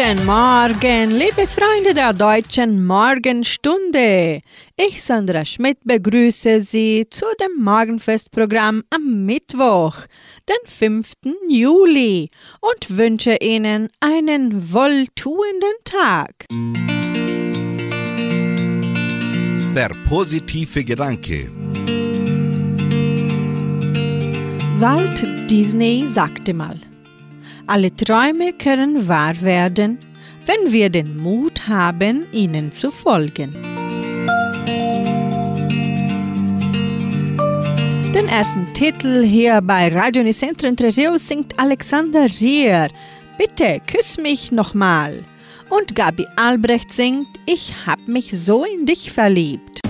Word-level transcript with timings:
Guten 0.00 0.24
Morgen, 0.24 1.10
liebe 1.10 1.46
Freunde 1.46 1.92
der 1.92 2.14
deutschen 2.14 2.86
Morgenstunde. 2.86 4.40
Ich, 4.74 5.02
Sandra 5.02 5.44
Schmidt, 5.44 5.76
begrüße 5.84 6.62
Sie 6.62 7.04
zu 7.10 7.26
dem 7.38 7.62
Morgenfestprogramm 7.62 8.82
am 8.88 9.26
Mittwoch, 9.26 9.96
den 10.48 10.56
5. 10.64 11.12
Juli 11.50 12.30
und 12.62 12.96
wünsche 12.96 13.36
Ihnen 13.42 13.90
einen 14.00 14.72
wohltuenden 14.72 15.76
Tag. 15.84 16.46
Der 19.74 19.90
positive 20.08 20.82
Gedanke. 20.82 21.52
Walt 24.78 25.28
Disney 25.50 26.06
sagte 26.06 26.54
mal, 26.54 26.80
alle 27.70 27.94
Träume 27.94 28.52
können 28.52 29.06
wahr 29.06 29.40
werden, 29.42 29.98
wenn 30.44 30.72
wir 30.72 30.90
den 30.90 31.16
Mut 31.16 31.68
haben, 31.68 32.26
ihnen 32.32 32.72
zu 32.72 32.90
folgen. 32.90 33.52
Den 38.12 38.26
ersten 38.26 38.74
Titel 38.74 39.22
hier 39.22 39.60
bei 39.60 39.86
Radio 39.86 40.24
Nicentro 40.24 40.66
Entre 40.66 40.96
Rios 40.96 41.28
singt 41.28 41.56
Alexander 41.60 42.26
Rier. 42.40 42.88
Bitte 43.38 43.80
küss 43.86 44.18
mich 44.18 44.50
nochmal. 44.50 45.22
Und 45.68 45.94
Gabi 45.94 46.26
Albrecht 46.34 46.90
singt 46.90 47.28
Ich 47.46 47.72
hab 47.86 48.00
mich 48.08 48.32
so 48.36 48.64
in 48.64 48.84
dich 48.84 49.12
verliebt. 49.12 49.80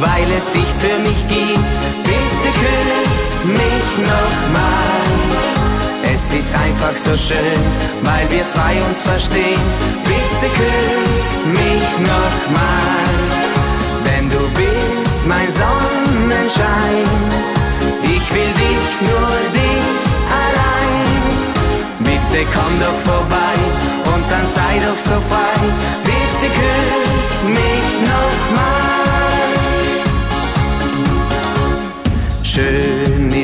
Weil 0.00 0.30
es 0.36 0.46
dich 0.50 0.70
für 0.80 0.98
mich 0.98 1.20
gibt. 1.28 1.80
Bitte 2.04 2.50
küss 2.60 3.44
mich 3.44 3.88
nochmal. 4.12 5.06
Es 6.12 6.32
ist 6.32 6.50
einfach 6.54 6.94
so 6.94 7.16
schön, 7.16 7.60
weil 8.02 8.30
wir 8.30 8.46
zwei 8.46 8.74
uns 8.88 9.00
verstehen. 9.00 9.60
Bitte 10.04 10.48
küss 10.58 11.44
mich 11.46 11.88
nochmal. 12.14 13.06
Denn 14.06 14.28
du 14.30 14.42
bist 14.60 15.20
mein 15.26 15.50
Sonnenschein. 15.50 17.06
Ich 18.02 18.26
will 18.34 18.52
dich, 18.64 18.88
nur 19.08 19.32
dich 19.60 19.96
allein. 20.42 21.08
Bitte 22.00 22.46
komm 22.54 22.72
doch 22.80 23.12
vorbei 23.12 23.56
und 24.12 24.24
dann 24.30 24.46
sei 24.46 24.78
doch 24.86 24.98
so 24.98 25.16
frei. 25.30 25.58
Bitte 26.04 26.48
küss 26.58 27.42
mich 27.48 27.88
nochmal. 28.10 28.75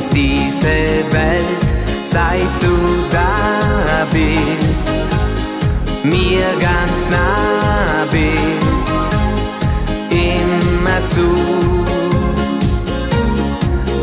Ist 0.03 0.13
diese 0.13 1.05
Welt, 1.13 1.69
seit 2.03 2.51
du 2.61 2.77
da 3.11 4.07
bist, 4.11 4.91
mir 6.03 6.47
ganz 6.61 7.09
nah 7.09 8.05
bist, 8.11 8.93
immer 10.11 11.05
zu. 11.05 11.29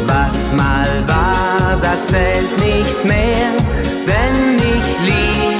Was 0.07 0.53
mal 0.53 0.89
war, 1.07 1.77
das 1.81 2.07
zählt 2.07 2.53
nicht 2.59 3.03
mehr, 3.03 3.51
denn 4.07 4.55
ich 4.57 5.09
lieb 5.09 5.58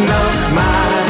nochmal. 0.00 1.04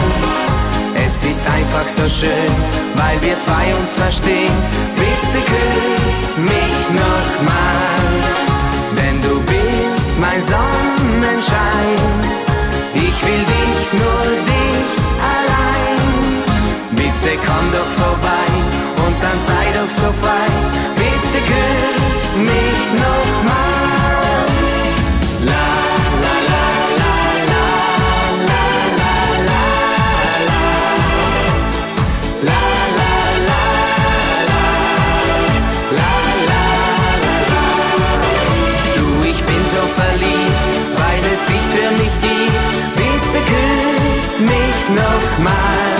Es 0.94 1.25
ist 1.25 1.43
einfach 1.49 1.87
so 1.87 2.09
schön, 2.09 2.53
weil 2.97 3.21
wir 3.22 3.37
zwei 3.38 3.75
uns 3.81 3.93
verstehen. 3.93 4.56
Bitte 4.94 5.41
küss 5.50 6.37
mich 6.37 6.81
nochmal, 7.04 8.09
denn 8.97 9.16
du 9.22 9.41
bist 9.53 10.10
mein 10.21 10.43
Sonnenschein. 10.43 11.98
Ich 12.94 13.16
will 13.27 13.44
dich, 13.56 13.81
nur 14.00 14.25
dich 14.53 14.91
allein. 15.34 16.00
Bitte 16.93 17.31
komm 17.47 17.66
doch 17.77 17.91
vorbei 18.04 18.48
und 19.06 19.16
dann 19.22 19.38
sei 19.38 19.65
doch 19.78 19.91
so 20.00 20.09
frei. 20.22 20.48
Bitte 20.97 21.38
küss 21.50 22.37
mich 22.37 22.82
nochmal. 23.04 23.97
Nochmal. 44.91 45.99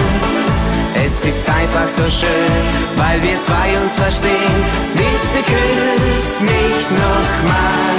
Es 1.05 1.25
ist 1.25 1.49
einfach 1.49 1.89
so 1.89 2.03
schön, 2.03 2.65
weil 2.97 3.23
wir 3.23 3.39
zwei 3.41 3.69
uns 3.83 3.95
verstehen. 3.95 4.59
Bitte 4.95 5.41
küss 5.51 6.41
mich 6.41 6.85
nochmal. 6.91 7.97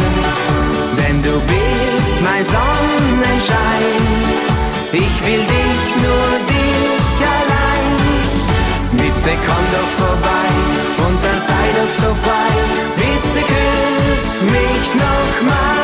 Denn 0.99 1.21
du 1.23 1.35
bist 1.51 2.15
mein 2.21 2.43
Sonnenschein. 2.43 4.03
Ich 4.91 5.15
will 5.25 5.43
dich, 5.55 5.85
nur 6.05 6.29
dich 6.53 7.17
allein. 7.37 7.95
Bitte 8.91 9.31
komm 9.47 9.65
doch 9.75 9.91
vorbei 10.03 10.49
und 11.05 11.17
dann 11.25 11.39
sei 11.39 11.65
doch 11.77 11.91
so 12.01 12.09
frei. 12.25 12.51
Bitte 12.97 13.41
küss 13.51 14.41
mich 14.41 14.87
nochmal. 14.95 15.78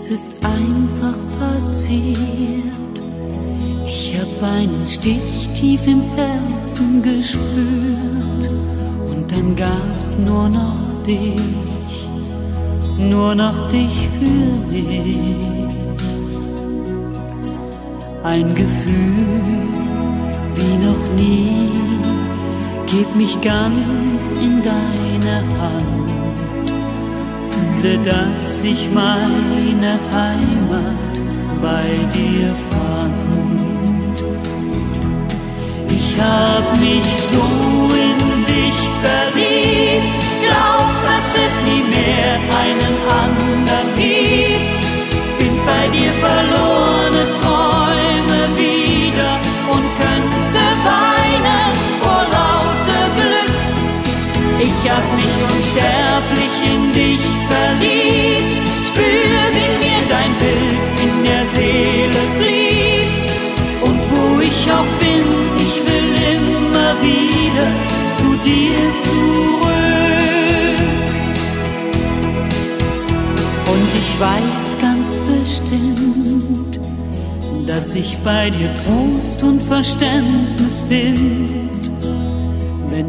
Es 0.00 0.06
ist 0.10 0.30
einfach 0.44 1.18
passiert. 1.40 3.02
Ich 3.84 4.16
hab 4.16 4.42
einen 4.44 4.86
Stich 4.86 5.48
tief 5.56 5.84
im 5.88 6.02
Herzen 6.14 7.02
gespürt. 7.02 8.48
Und 9.10 9.32
dann 9.32 9.56
gab's 9.56 10.16
nur 10.16 10.50
noch 10.50 11.02
dich, 11.04 12.06
nur 12.96 13.34
noch 13.34 13.68
dich 13.72 14.08
für 14.20 14.70
mich. 14.70 15.18
Ein 18.22 18.54
Gefühl 18.54 19.66
wie 20.54 20.76
noch 20.86 21.04
nie, 21.16 21.72
gib 22.86 23.16
mich 23.16 23.36
ganz 23.40 24.30
in 24.30 24.62
deine 24.62 25.42
Hand 25.58 26.17
fühle, 27.80 27.98
dass 27.98 28.62
ich 28.62 28.88
meine 28.92 29.98
Heimat 30.12 31.14
bei 31.62 31.88
dir 32.14 32.54
fand. 32.70 34.22
Ich 35.90 36.20
hab 36.20 36.78
mich 36.78 37.06
so 37.30 37.44
in 37.94 38.44
dich 38.44 38.78
verliebt, 39.02 40.18
glaub, 40.44 40.90
dass 41.06 41.28
es 41.44 41.54
nie 41.66 41.84
mehr 41.94 42.34
einen 42.62 42.96
anderen 43.24 43.88
gibt. 43.96 44.84
Find 45.38 45.66
bei 45.66 45.84
dir 45.96 46.12
verlorene 46.20 47.24
Träume 47.40 47.67
Ich 54.68 54.90
hab 54.90 55.04
mich 55.16 55.34
unsterblich 55.54 56.54
in 56.72 56.92
dich 56.92 57.24
verliebt. 57.50 58.68
Spür, 58.88 59.40
wie 59.56 59.72
mir 59.84 60.02
dein 60.14 60.32
Bild 60.42 60.84
in 61.06 61.14
der 61.28 61.44
Seele 61.54 62.22
blieb. 62.38 63.08
Und 63.86 64.00
wo 64.10 64.40
ich 64.40 64.60
auch 64.76 64.92
bin, 65.00 65.26
ich 65.66 65.76
will 65.88 66.10
immer 66.34 66.90
wieder 67.06 67.68
zu 68.18 68.28
dir 68.44 68.80
zurück. 69.06 69.68
Und 73.72 73.88
ich 74.02 74.10
weiß 74.20 74.68
ganz 74.86 75.08
bestimmt, 75.30 76.80
dass 77.66 77.94
ich 77.94 78.18
bei 78.18 78.50
dir 78.50 78.70
Trost 78.84 79.42
und 79.42 79.62
Verständnis 79.62 80.84
finde 80.88 81.87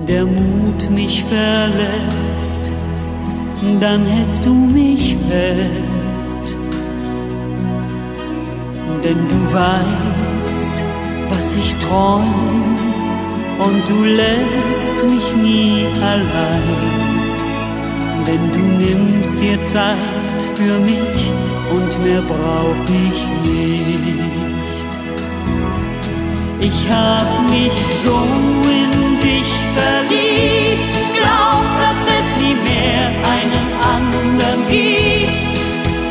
der 0.10 0.26
Mut 0.26 0.90
mich 0.90 1.24
verlässt, 1.26 2.72
dann 3.80 4.04
hältst 4.08 4.44
du 4.44 4.52
mich 4.56 5.16
fest. 5.30 6.56
Denn 9.04 9.20
du 9.30 9.54
weißt, 9.54 10.74
was 11.30 11.56
ich 11.56 11.76
träum, 11.76 12.80
und 13.60 13.88
du 13.88 14.04
lässt 14.04 14.98
mich 15.04 15.36
nie 15.44 15.86
allein. 16.02 16.80
Denn 18.26 18.44
du 18.52 18.64
nimmst 18.84 19.40
dir 19.40 19.64
Zeit 19.64 20.40
für 20.56 20.80
mich 20.80 21.32
und 21.72 22.04
mehr 22.04 22.24
brauch 22.24 22.84
ich 22.88 23.20
nicht. 23.48 24.18
Ich 26.62 26.90
hab 26.90 27.52
mich 27.52 27.74
so 28.04 28.18
in 28.66 29.09
verliebt, 29.80 30.84
glaub, 31.18 31.66
dass 31.84 32.00
es 32.18 32.28
nie 32.42 32.58
mehr 32.70 33.06
einen 33.36 33.68
anderen 33.96 34.60
gibt. 34.76 35.56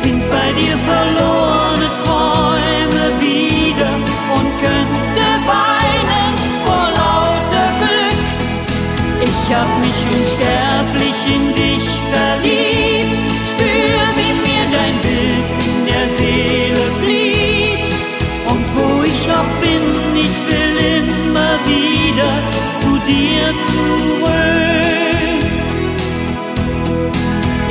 Find 0.01 0.21
bei 0.35 0.47
dir 0.59 0.75
verlorene 0.91 1.89
Träume 2.03 3.05
wieder 3.25 3.91
und 4.35 4.49
könnte 4.65 5.25
weinen 5.53 6.33
vor 6.65 6.87
lauter 6.99 7.69
Glück. 7.81 8.27
Ich 9.29 9.41
hab 9.55 9.69
mich 9.85 9.99
unsterblich 10.15 11.19
in 11.35 11.43
dich 11.55 11.68
dir 23.09 23.47
zurück. 23.71 24.29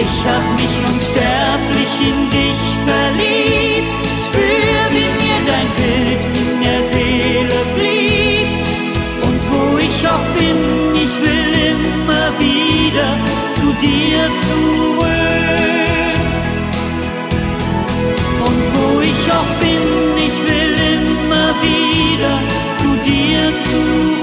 Ich 0.05 0.17
hab 0.29 0.45
mich 0.61 0.75
unsterblich 0.91 1.93
in 2.11 2.19
dich 2.37 2.63
verliebt, 2.87 3.95
spür, 4.27 4.81
wie 4.95 5.11
mir 5.23 5.41
dein 5.53 5.71
Bild 5.81 6.23
in 6.43 6.51
der 6.67 6.81
Seele 6.93 7.59
blieb. 7.77 8.49
Und 9.27 9.41
wo 9.53 9.63
ich 9.87 9.99
auch 10.15 10.27
bin, 10.39 10.59
ich 11.05 11.15
will 11.25 11.53
immer 11.73 12.29
wieder 12.45 13.09
zu 13.57 13.67
dir 13.85 14.21
zurück. 14.47 15.09
Und 18.47 18.63
wo 18.77 18.87
ich 19.11 19.23
auch 19.39 19.53
bin, 19.65 19.85
ich 20.29 20.39
will 20.49 20.75
immer 20.95 21.49
wieder 21.67 22.35
zu 22.81 22.89
dir 23.09 23.41
zurück. 23.69 24.18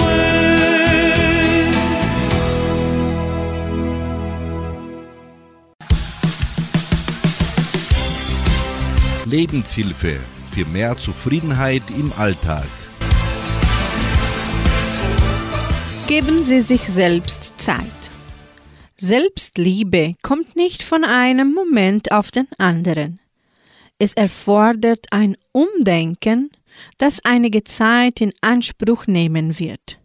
Lebenshilfe 9.46 10.20
für 10.52 10.66
mehr 10.66 10.98
Zufriedenheit 10.98 11.84
im 11.96 12.12
Alltag. 12.18 12.68
Geben 16.08 16.44
Sie 16.44 16.62
sich 16.62 16.82
selbst 16.82 17.54
Zeit. 17.58 17.86
Selbstliebe 18.98 20.16
kommt 20.24 20.56
nicht 20.56 20.82
von 20.82 21.04
einem 21.04 21.54
Moment 21.54 22.12
auf 22.12 22.32
den 22.32 22.48
anderen. 22.58 23.20
Es 24.00 24.16
erfordert 24.16 25.06
ein 25.12 25.38
Umdenken, 25.52 26.50
das 26.98 27.20
einige 27.24 27.64
Zeit 27.64 28.22
in 28.22 28.34
Anspruch 28.42 29.06
nehmen 29.06 29.60
wird. 29.60 30.00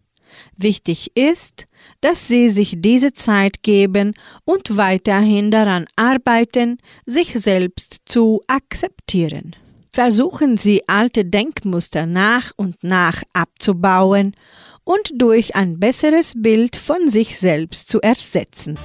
Wichtig 0.63 1.13
ist, 1.15 1.67
dass 2.03 2.29
Sie 2.29 2.51
sich 2.51 2.75
diese 2.79 3.15
Zeit 3.15 3.63
geben 3.63 4.13
und 4.45 4.77
weiterhin 4.77 5.51
daran 5.51 5.87
arbeiten, 5.97 6.77
sich 7.07 7.33
selbst 7.33 8.03
zu 8.05 8.43
akzeptieren. 8.47 9.57
Versuchen 9.93 10.59
Sie 10.59 10.87
alte 10.87 11.25
Denkmuster 11.25 12.05
nach 12.05 12.53
und 12.57 12.85
nach 12.85 13.23
abzubauen 13.33 14.37
und 14.85 15.11
durch 15.15 15.57
ein 15.57 15.81
besseres 15.81 16.35
Bild 16.37 16.77
von 16.77 17.09
sich 17.09 17.39
selbst 17.39 17.89
zu 17.89 18.01
ersetzen. 18.01 18.79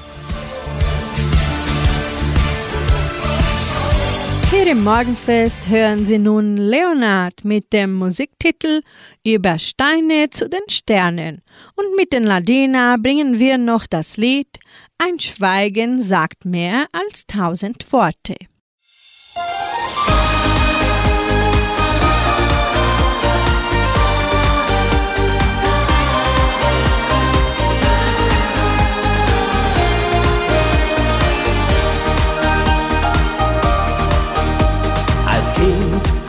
Hier 4.51 4.67
im 4.71 4.83
Morgenfest 4.83 5.67
hören 5.69 6.05
Sie 6.05 6.19
nun 6.19 6.55
Leonard 6.55 7.43
mit 7.43 7.73
dem 7.73 7.95
Musiktitel 7.95 8.81
Über 9.25 9.57
Steine 9.57 10.29
zu 10.29 10.47
den 10.47 10.61
Sternen 10.69 11.41
und 11.75 11.95
mit 11.97 12.13
den 12.13 12.23
Ladina 12.23 12.95
bringen 12.97 13.39
wir 13.39 13.57
noch 13.57 13.87
das 13.87 14.17
Lied 14.17 14.59
Ein 14.99 15.19
Schweigen 15.19 16.01
sagt 16.01 16.45
mehr 16.45 16.85
als 16.91 17.25
tausend 17.25 17.91
Worte. 17.91 18.35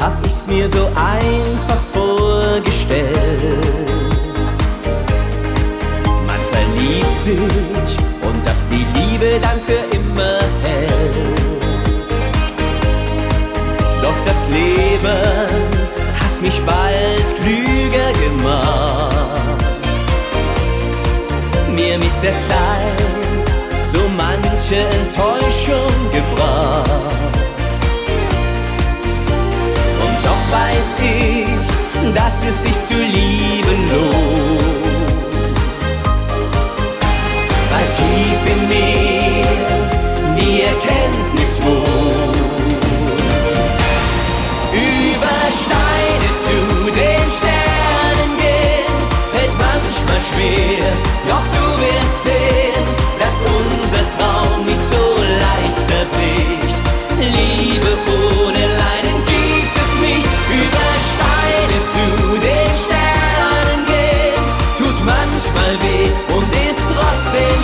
Hab 0.06 0.24
ich's 0.24 0.46
mir 0.46 0.68
so 0.68 0.86
einfach 0.94 1.82
vorgestellt. 1.92 3.08
Man 6.28 6.40
verliebt 6.52 7.18
sich 7.18 7.98
und 8.22 8.46
dass 8.46 8.68
die 8.68 8.86
Liebe 8.98 9.40
dann 9.40 9.60
für 9.68 9.82
immer 9.96 10.38
hält. 10.62 12.16
Doch 14.00 14.18
das 14.24 14.48
Leben 14.48 15.64
hat 16.22 16.40
mich 16.40 16.60
bald 16.64 17.26
klüger 17.40 18.10
gemacht. 18.24 19.10
Mir 21.74 21.98
mit 21.98 22.16
der 22.22 22.38
Zeit 22.50 23.48
so 23.92 23.98
manche 24.16 24.76
Enttäuschung 25.00 25.94
gebracht. 26.12 27.45
Weiß 30.56 30.96
ich, 31.00 32.14
dass 32.14 32.44
es 32.44 32.62
sich 32.64 32.80
zu 32.82 32.94
lieben 32.94 33.80
lohnt. 33.92 35.16
Weil 37.70 37.88
tief 37.98 38.40
in 38.54 38.62
mir 38.72 39.46
die 40.38 40.56
Erkenntnis 40.72 41.60
wohnt. 41.62 42.36
Über 44.72 45.38
Steine 45.60 46.30
zu 46.46 46.58
den 47.00 47.24
Sternen 47.36 48.32
gehen, 48.44 48.96
fällt 49.32 49.54
manchmal 49.66 50.20
schwer. 50.28 50.90
Doch 51.30 51.46
du 51.56 51.64
wirst 51.82 52.18
sehen, 52.24 52.84
dass 53.20 53.36
unser 53.58 54.04
Traum 54.14 54.45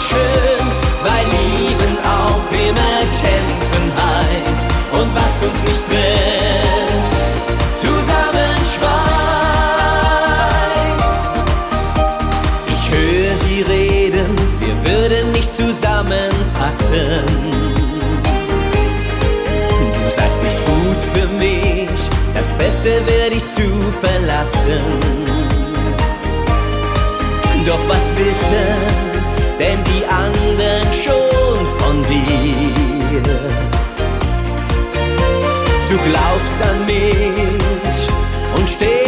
schön, 0.08 0.66
weil 1.02 1.24
Lieben 1.30 1.96
auch 2.02 2.46
immer 2.50 2.98
kämpfen 3.22 3.84
heißt. 4.02 4.64
Und 4.92 5.08
was 5.14 5.34
uns 5.46 5.60
nicht 5.68 5.84
trennt, 5.86 7.10
zusammenschweißt. 7.80 8.92
Ich 12.74 12.90
höre 12.90 13.36
sie 13.36 13.62
reden, 13.62 14.30
wir 14.60 14.76
würden 14.90 15.32
nicht 15.32 15.54
zusammenpassen. 15.54 17.24
Du 19.94 20.10
seist 20.14 20.42
nicht 20.42 20.64
gut 20.64 21.02
für 21.14 21.28
mich, 21.38 22.10
das 22.34 22.52
Beste 22.54 22.90
wäre 23.06 23.30
dich 23.30 23.46
zu 23.46 23.68
verlassen. 24.00 24.80
Doch 27.64 27.78
was 27.88 28.16
wissen 28.16 29.21
dir? 32.12 33.22
Du 35.88 35.98
glaubst 35.98 36.62
an 36.62 36.86
mich 36.86 38.08
und 38.56 38.68
stehst 38.68 39.01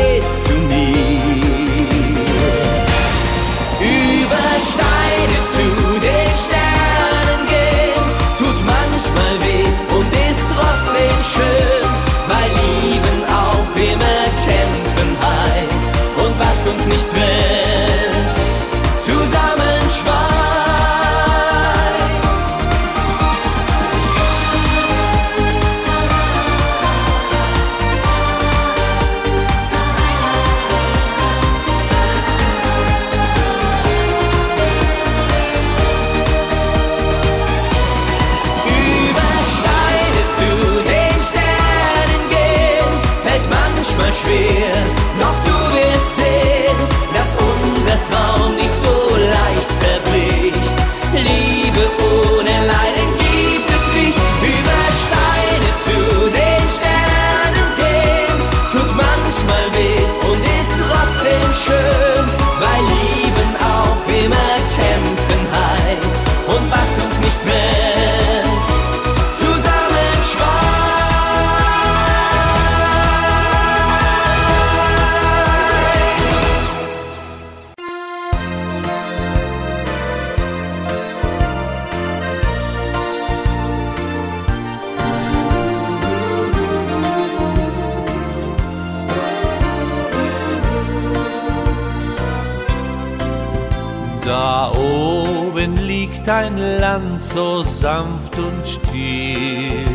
liegt 96.04 96.28
ein 96.28 96.58
Land 96.80 97.22
so 97.22 97.62
sanft 97.62 98.36
und 98.36 98.62
still. 98.66 99.86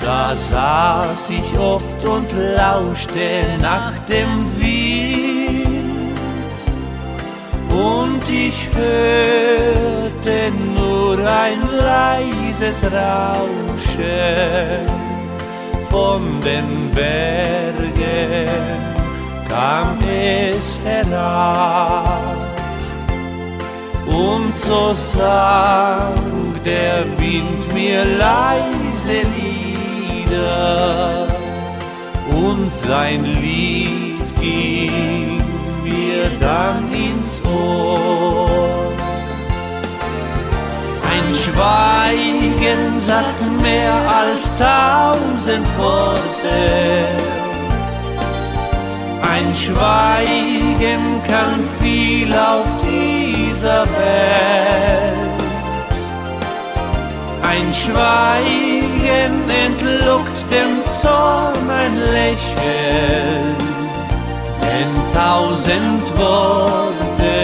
Da 0.00 0.34
saß 0.34 1.30
ich 1.30 1.58
oft 1.58 2.04
und 2.04 2.28
lauschte 2.56 3.56
nach 3.60 3.96
dem 4.00 4.32
Wind. 4.58 6.18
Und 7.70 8.24
ich 8.28 8.58
hörte 8.74 10.38
nur 10.74 11.18
ein 11.18 11.60
leises 11.88 12.78
Rauschen. 13.00 14.02
Von 15.88 16.40
den 16.40 16.90
Bergen 16.94 18.48
kam 19.48 19.98
es 20.08 20.80
herab 20.84 22.41
und 24.06 24.56
so 24.56 24.94
sang 24.94 26.60
der 26.64 27.04
Wind 27.18 27.72
mir 27.74 28.04
leise 28.04 29.22
Lied 29.36 29.72
wieder 30.32 31.26
und 32.30 32.70
sein 32.86 33.24
Lied 33.24 34.20
ging 34.40 35.42
mir 35.82 36.30
dann 36.40 36.90
ins 36.92 37.42
Ohr. 37.44 38.48
Ein 41.12 41.34
Schweigen 41.42 43.00
sagt 43.06 43.40
mehr 43.62 43.94
als 44.20 44.42
tausend 44.58 45.66
Worte. 45.78 46.60
Ein 49.22 49.54
Schweigen 49.54 51.22
kann 51.26 51.60
viel 51.80 52.32
auf 52.32 52.71
dieser 53.62 53.82
Welt. 53.82 55.40
Ein 57.42 57.72
Schweigen 57.74 59.48
entlockt 59.48 60.44
dem 60.50 60.82
Zorn 61.00 61.70
ein 61.70 61.96
Lächeln, 62.12 63.56
wenn 64.60 64.92
tausend 65.14 66.04
Worte 66.18 67.36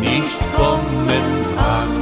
nicht 0.00 0.38
kommen 0.56 1.26
an. 1.58 1.92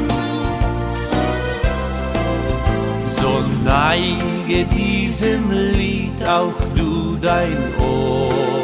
So 3.08 3.42
neige 3.64 4.66
diesem 4.66 5.50
Lied 5.50 6.28
auch 6.28 6.60
du 6.76 7.16
dein 7.20 7.56
Ohr. 7.80 8.63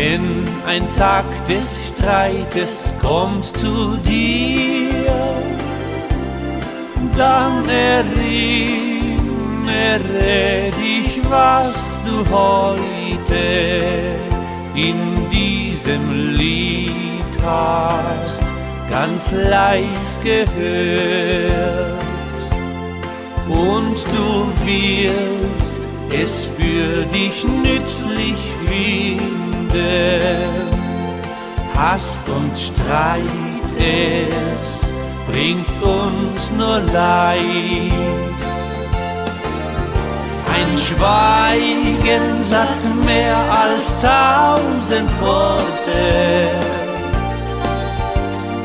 Wenn 0.00 0.44
ein 0.66 0.90
Tag 0.94 1.26
des 1.46 1.66
Streites 1.88 2.94
kommt 3.02 3.44
zu 3.44 3.98
dir, 3.98 5.12
dann 7.18 7.68
erinnere 7.68 8.80
dich, 10.84 11.20
was 11.28 11.74
du 12.06 12.14
heute 12.34 13.44
in 14.74 15.28
diesem 15.28 16.34
Lied 16.34 17.34
hast, 17.44 18.42
ganz 18.88 19.30
leis 19.32 20.18
gehört. 20.24 22.00
Und 23.48 23.98
du 24.14 24.48
wirst 24.64 25.76
es 26.10 26.46
für 26.56 27.04
dich 27.12 27.44
nützlich 27.44 28.38
finden 28.66 29.49
Hass 31.76 32.24
und 32.28 32.58
Streit, 32.58 33.22
es 33.78 35.32
bringt 35.32 35.82
uns 35.82 36.50
nur 36.58 36.80
Leid. 36.92 37.40
Ein 40.52 40.76
Schweigen 40.76 42.42
sagt 42.50 42.84
mehr 43.04 43.36
als 43.36 43.86
tausend 44.02 45.10
Worte. 45.20 46.50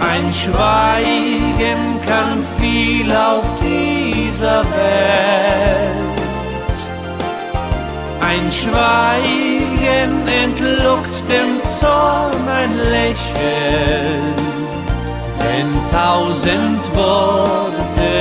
Ein 0.01 0.33
Schweigen 0.33 2.01
kann 2.05 2.43
viel 2.59 3.11
auf 3.11 3.45
dieser 3.61 4.63
Welt. 4.63 5.85
Ein 8.21 8.51
Schweigen 8.51 9.54
entlockt 10.45 11.23
dem 11.29 11.59
Zorn 11.79 12.47
ein 12.47 12.77
Lächeln, 12.77 14.35
wenn 15.39 15.69
tausend 15.91 16.83
Worte 16.95 18.13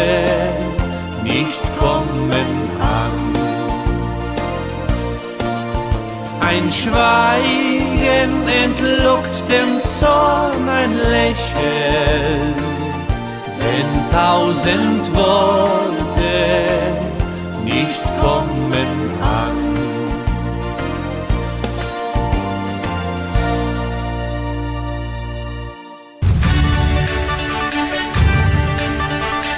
nicht 1.22 1.60
kommen 1.78 2.50
an. 2.80 3.14
Ein 6.40 6.72
Schweigen 6.72 8.32
entlockt 8.64 9.42
dem 9.48 9.80
Zorn 9.98 10.68
ein 10.68 10.92
Lächeln, 11.10 12.54
wenn 13.58 13.90
tausend 14.12 15.14
Worte 15.14 15.94
nicht 17.64 18.02
kommen 18.20 19.10
an. 19.20 19.63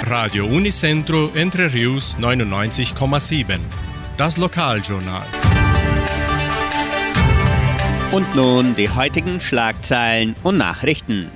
Radio 0.09 0.45
Unicentro 0.45 1.31
Entre 1.35 1.73
Rius 1.73 2.17
99,7. 2.17 3.59
Das 4.15 4.37
Lokaljournal. 4.37 5.27
Und 8.13 8.33
nun 8.33 8.73
die 8.77 8.89
heutigen 8.89 9.41
Schlagzeilen 9.41 10.33
und 10.43 10.57
Nachrichten. 10.57 11.29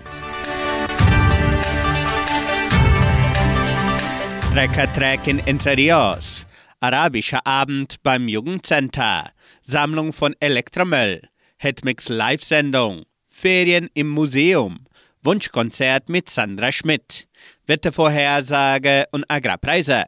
Trecker-Track 4.53 5.27
in 5.27 5.39
Entre 5.39 5.75
Rios. 5.75 6.47
Arabischer 6.79 7.45
Abend 7.45 8.01
beim 8.03 8.29
Jugendcenter. 8.29 9.31
Sammlung 9.61 10.13
von 10.13 10.33
Elektromüll. 10.39 11.21
Hetmix 11.57 12.07
Live-Sendung. 12.07 13.03
Ferien 13.27 13.89
im 13.95 14.07
Museum. 14.07 14.85
Wunschkonzert 15.23 16.07
mit 16.07 16.29
Sandra 16.29 16.71
Schmidt. 16.71 17.27
Wettervorhersage 17.67 19.05
und 19.11 19.25
Agrarpreise. 19.27 20.05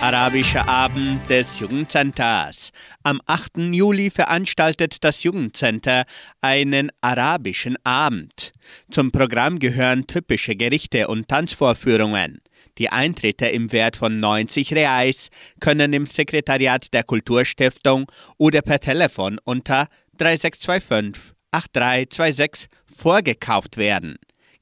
Arabischer 0.00 0.66
Abend 0.68 1.28
des 1.28 1.58
Jugendcenters. 1.58 2.70
Am 3.02 3.20
8. 3.26 3.58
Juli 3.72 4.10
veranstaltet 4.10 5.02
das 5.02 5.24
Jugendcenter 5.24 6.04
einen 6.40 6.90
arabischen 7.00 7.76
Abend. 7.84 8.52
Zum 8.90 9.10
Programm 9.10 9.58
gehören 9.58 10.06
typische 10.06 10.54
Gerichte 10.54 11.08
und 11.08 11.26
Tanzvorführungen. 11.28 12.40
Die 12.78 12.90
Eintritte 12.90 13.48
im 13.48 13.72
Wert 13.72 13.96
von 13.96 14.20
90 14.20 14.72
Reais 14.72 15.30
können 15.60 15.92
im 15.92 16.06
Sekretariat 16.06 16.94
der 16.94 17.02
Kulturstiftung 17.02 18.10
oder 18.38 18.62
per 18.62 18.78
Telefon 18.78 19.40
unter 19.44 19.88
3625 20.16 21.37
8326 21.50 22.68
vorgekauft 22.86 23.76
werden. 23.76 24.16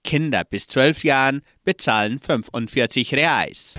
Kinder 0.05 0.45
bis 0.45 0.69
12 0.69 1.05
Jahren 1.05 1.43
bezahlen 1.65 2.19
45 2.19 3.15
Reais. 3.15 3.75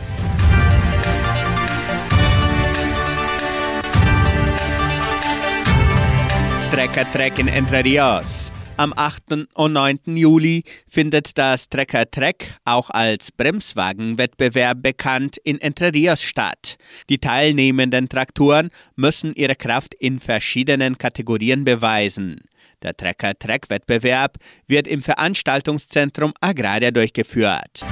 Trecker-Trek 6.71 7.39
in 7.39 7.47
Entre 7.47 7.83
Rios. 7.83 8.51
Am 8.75 8.93
8. 8.95 9.47
und 9.55 9.73
9. 9.73 9.99
Juli 10.15 10.63
findet 10.87 11.35
das 11.39 11.69
Trecker-Trek, 11.69 12.53
auch 12.65 12.91
als 12.91 13.31
Bremswagenwettbewerb 13.31 14.83
bekannt, 14.83 15.37
in 15.37 15.59
Entre 15.59 15.91
Rios 15.91 16.21
statt. 16.21 16.77
Die 17.09 17.17
teilnehmenden 17.17 18.09
Traktoren 18.09 18.69
müssen 18.95 19.33
ihre 19.33 19.55
Kraft 19.55 19.95
in 19.95 20.19
verschiedenen 20.19 20.99
Kategorien 20.99 21.63
beweisen. 21.63 22.39
Der 22.83 22.95
Trecker-Trek-Wettbewerb 22.95 24.37
wird 24.67 24.87
im 24.87 25.01
Veranstaltungszentrum 25.01 26.33
Agraria 26.41 26.91
durchgeführt. 26.91 27.83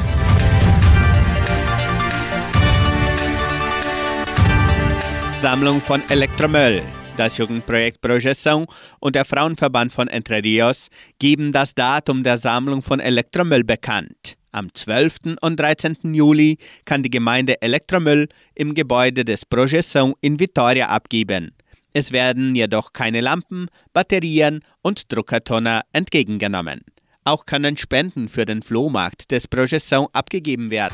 Sammlung 5.42 5.82
von 5.82 6.02
Elektromüll. 6.10 6.82
Das 7.18 7.38
Jugendprojekt 7.38 8.02
Projeção 8.02 8.68
und 9.00 9.16
der 9.16 9.26
Frauenverband 9.26 9.92
von 9.92 10.08
Entre 10.08 10.44
Rios 10.44 10.90
geben 11.18 11.52
das 11.52 11.74
Datum 11.74 12.24
der 12.24 12.38
Sammlung 12.38 12.82
von 12.82 13.00
Elektromüll 13.00 13.64
bekannt. 13.64 14.36
Am 14.52 14.74
12. 14.74 15.38
und 15.42 15.60
13. 15.60 16.14
Juli 16.14 16.58
kann 16.86 17.04
die 17.04 17.10
Gemeinde 17.10 17.62
Elektromüll 17.62 18.28
im 18.54 18.74
Gebäude 18.74 19.26
des 19.26 19.46
Projeção 19.46 20.14
in 20.22 20.40
Vitoria 20.40 20.90
abgeben. 20.90 21.54
Es 21.98 22.12
werden 22.12 22.56
jedoch 22.56 22.92
keine 22.92 23.22
Lampen, 23.22 23.68
Batterien 23.94 24.60
und 24.82 25.14
Druckertoner 25.14 25.84
entgegengenommen. 25.94 26.82
Auch 27.24 27.46
können 27.46 27.78
Spenden 27.78 28.28
für 28.28 28.44
den 28.44 28.64
Flohmarkt 28.64 29.32
des 29.32 29.50
Projeção 29.50 30.10
abgegeben 30.12 30.72
werden. 30.72 30.94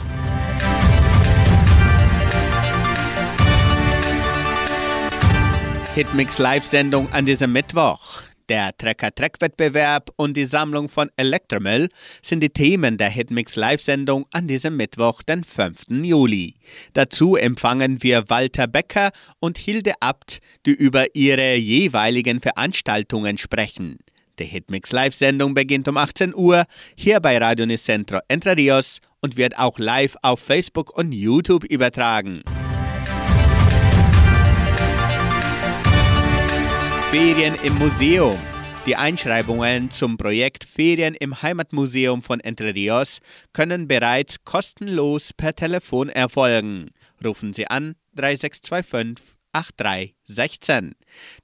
Hitmix 5.96 6.38
Live-Sendung 6.38 7.12
an 7.12 7.25
diesem 7.25 7.51
Mittwoch. 7.51 8.22
Der 8.51 8.75
Trecker-Treck-Wettbewerb 8.75 10.12
und 10.17 10.36
die 10.36 10.43
Sammlung 10.43 10.89
von 10.89 11.10
Elektromüll 11.15 11.88
sind 12.22 12.41
die 12.41 12.50
Themen 12.50 12.98
der 12.98 13.10
Hitmix 13.10 13.55
Live-Sendung 13.55 14.26
an 14.34 14.49
diesem 14.49 14.76
Mittwoch, 14.76 15.23
den 15.23 15.45
5. 15.45 15.84
Juli. 15.88 16.56
Dazu 16.91 17.38
empfangen 17.38 18.04
wir 18.04 18.30
Walter 18.30 18.67
Becker 18.67 19.12
und 19.39 19.58
Hilde 19.58 19.93
Abt, 20.02 20.39
die 20.65 20.73
über 20.73 21.15
ihre 21.15 21.56
jeweiligen 21.56 22.41
Veranstaltungen 22.41 23.38
sprechen. 23.38 23.99
Die 24.38 24.43
Hitmix 24.43 24.91
Live-Sendung 24.91 25.54
beginnt 25.54 25.88
um 25.88 25.95
18 25.95 26.36
Uhr 26.36 26.65
hier 26.97 27.21
bei 27.21 27.38
Radio 27.38 27.65
Nicentro 27.65 28.19
Entre 28.28 28.58
Rios 28.58 28.99
und 29.21 29.38
wird 29.38 29.58
auch 29.58 29.80
live 29.80 30.17
auf 30.23 30.41
Facebook 30.41 30.97
und 30.97 31.13
YouTube 31.13 31.63
übertragen. 31.63 32.43
Ferien 37.12 37.56
im 37.65 37.78
Museum. 37.78 38.39
Die 38.86 38.95
Einschreibungen 38.95 39.91
zum 39.91 40.15
Projekt 40.15 40.63
Ferien 40.63 41.13
im 41.13 41.41
Heimatmuseum 41.41 42.21
von 42.21 42.39
Entre 42.39 42.74
Rios 42.74 43.19
können 43.52 43.89
bereits 43.89 44.45
kostenlos 44.45 45.34
per 45.34 45.54
Telefon 45.54 46.08
erfolgen. 46.08 46.91
Rufen 47.21 47.52
Sie 47.52 47.67
an 47.67 47.95
3625 48.13 49.40
8316. 49.54 50.94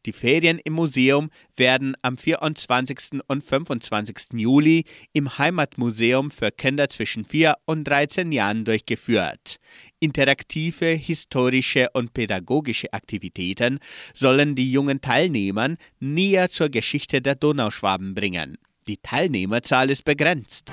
Die 0.06 0.13
Ferien 0.13 0.60
im 0.63 0.74
Museum 0.74 1.30
werden 1.56 1.96
am 2.02 2.17
24. 2.17 3.22
und 3.28 3.43
25. 3.43 4.34
Juli 4.34 4.86
im 5.13 5.38
Heimatmuseum 5.38 6.32
für 6.32 6.52
Kinder 6.52 6.89
zwischen 6.89 7.26
4 7.26 7.56
und 7.65 7.84
13 7.86 8.32
Jahren 8.32 8.65
durchgeführt. 8.65 9.58
Interaktive, 10.00 10.86
historische 10.86 11.89
und 11.93 12.13
pädagogische 12.13 12.93
Aktivitäten 12.93 13.80
sollen 14.13 14.56
die 14.56 14.72
jungen 14.72 15.02
Teilnehmern 15.02 15.78
näher 16.00 16.50
zur 16.50 16.70
Geschichte 16.70 17.22
der 17.22 17.36
Donauschwaben 17.36 18.15
bringen. 18.15 18.58
Die 18.88 18.98
Teilnehmerzahl 18.98 19.89
ist 19.89 20.06
begrenzt. 20.06 20.72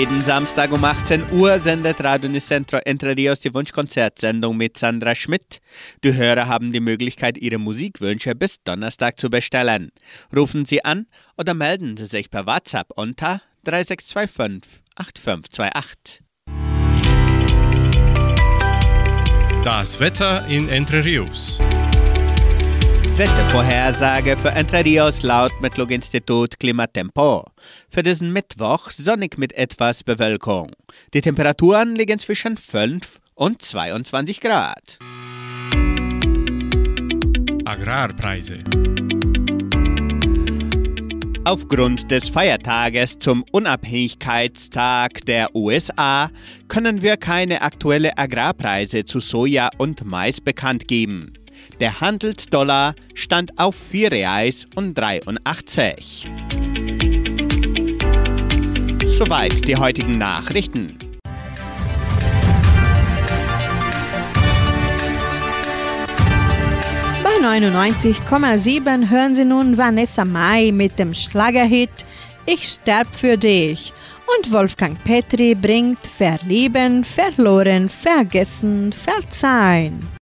Jeden 0.00 0.22
Samstag 0.22 0.72
um 0.72 0.82
18 0.82 1.30
Uhr 1.32 1.58
sendet 1.58 2.02
Radio 2.02 2.30
Nicentro 2.30 2.78
Entre 2.86 3.14
Rios 3.14 3.40
die 3.40 3.52
Wunschkonzertsendung 3.52 4.56
mit 4.56 4.78
Sandra 4.78 5.14
Schmidt. 5.14 5.60
Die 6.02 6.14
Hörer 6.14 6.48
haben 6.48 6.72
die 6.72 6.80
Möglichkeit, 6.80 7.36
ihre 7.36 7.58
Musikwünsche 7.58 8.34
bis 8.34 8.62
Donnerstag 8.64 9.20
zu 9.20 9.28
bestellen. 9.28 9.90
Rufen 10.34 10.64
Sie 10.64 10.82
an 10.82 11.06
oder 11.36 11.52
melden 11.52 11.98
Sie 11.98 12.06
sich 12.06 12.30
per 12.30 12.46
WhatsApp 12.46 12.86
unter 12.96 13.42
3625 13.64 14.80
8528. 14.94 16.22
Das 19.64 20.00
Wetter 20.00 20.46
in 20.46 20.70
Entre 20.70 21.04
Rios. 21.04 21.60
Wettervorhersage 23.16 24.36
für 24.36 24.50
Entre 24.50 24.84
Rios 24.84 25.22
laut 25.22 25.52
Metlog-Institut 25.60 26.58
Klimatempo. 26.58 27.44
Für 27.88 28.02
diesen 28.02 28.32
Mittwoch 28.32 28.90
sonnig 28.90 29.38
mit 29.38 29.52
etwas 29.52 30.04
Bewölkung. 30.04 30.70
Die 31.12 31.20
Temperaturen 31.20 31.96
liegen 31.96 32.18
zwischen 32.18 32.56
5 32.56 33.20
und 33.34 33.60
22 33.62 34.40
Grad. 34.40 34.98
Agrarpreise. 37.64 38.64
Aufgrund 41.44 42.10
des 42.10 42.28
Feiertages 42.28 43.18
zum 43.18 43.44
Unabhängigkeitstag 43.50 45.24
der 45.24 45.54
USA 45.56 46.30
können 46.68 47.00
wir 47.00 47.16
keine 47.16 47.62
aktuelle 47.62 48.16
Agrarpreise 48.18 49.06
zu 49.06 49.20
Soja 49.20 49.70
und 49.78 50.04
Mais 50.04 50.40
bekannt 50.40 50.86
geben. 50.86 51.32
Der 51.80 51.98
Handelsdollar 52.02 52.94
stand 53.14 53.58
auf 53.58 53.74
4 53.74 54.12
Reais 54.12 54.66
und 54.74 54.92
83. 54.92 56.28
Soweit 59.06 59.66
die 59.66 59.76
heutigen 59.76 60.18
Nachrichten. 60.18 60.98
Bei 67.24 67.46
99,7 67.46 69.08
hören 69.08 69.34
Sie 69.34 69.46
nun 69.46 69.78
Vanessa 69.78 70.26
Mai 70.26 70.72
mit 70.72 70.98
dem 70.98 71.14
Schlagerhit 71.14 72.04
Ich 72.44 72.64
sterb 72.64 73.06
für 73.10 73.38
dich. 73.38 73.94
Und 74.36 74.52
Wolfgang 74.52 75.02
Petri 75.02 75.54
bringt 75.54 76.06
Verlieben, 76.06 77.04
Verloren, 77.04 77.88
Vergessen, 77.88 78.92
Verzeihen. 78.92 80.19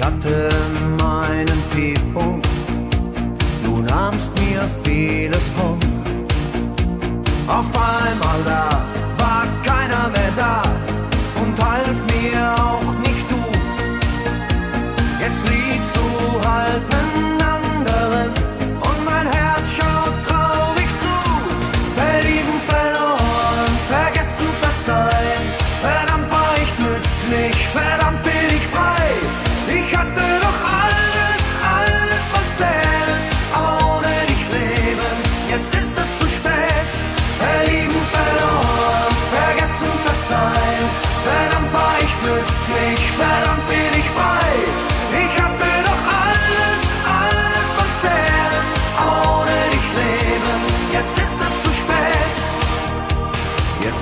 Ich 0.00 0.06
hatte 0.06 0.48
meinen 0.98 1.62
Tiefpunkt, 1.74 2.48
du 3.62 3.82
nahmst 3.82 4.32
mir 4.40 4.62
vieles 4.82 5.52
rum. 5.60 5.78
Auf 7.46 7.66
einmal 7.74 8.40
da 8.46 8.82
war 9.18 9.46
keiner 9.62 10.08
mehr 10.08 10.32
da 10.38 10.62
und 11.42 11.62
half 11.62 11.98
mir 12.14 12.40
auch 12.64 12.94
nicht 13.06 13.30
du. 13.30 13.42
Jetzt 15.22 15.46
liegst 15.46 15.94
du 15.94 16.48
halt 16.48 16.82
einen 16.94 17.39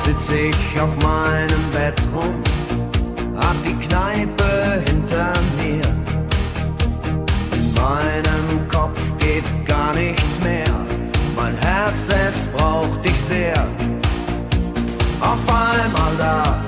sitz 0.09 0.31
ich 0.31 0.81
auf 0.81 0.97
meinem 1.03 1.65
Bett 1.73 2.01
rum, 2.15 2.35
hab 3.37 3.57
die 3.63 3.75
Kneipe 3.87 4.83
hinter 4.87 5.33
mir. 5.61 5.85
In 7.53 7.75
meinem 7.75 8.69
Kopf 8.69 9.01
geht 9.19 9.45
gar 9.67 9.93
nichts 9.95 10.39
mehr, 10.41 10.75
mein 11.37 11.55
Herz, 11.57 12.09
es 12.09 12.47
braucht 12.47 13.05
dich 13.05 13.21
sehr. 13.21 13.67
Auf 15.21 15.43
einmal 15.49 16.13
da 16.17 16.68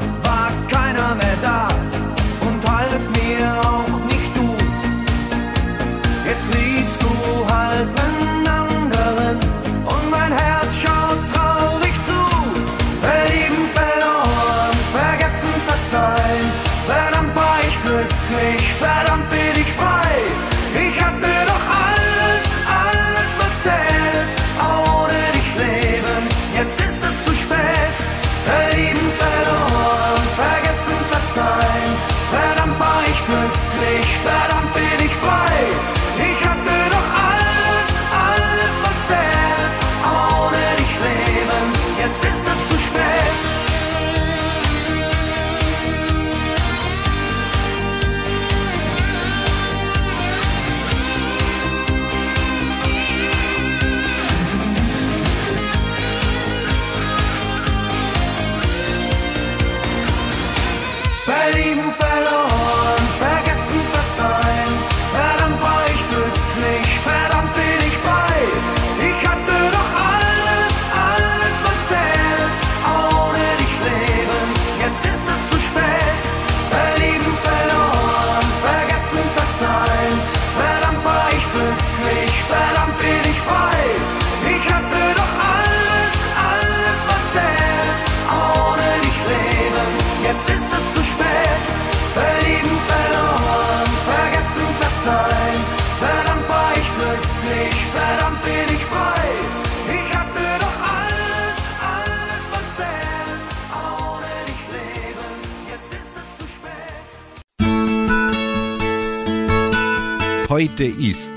Heute 110.80 110.98
ist 110.98 111.32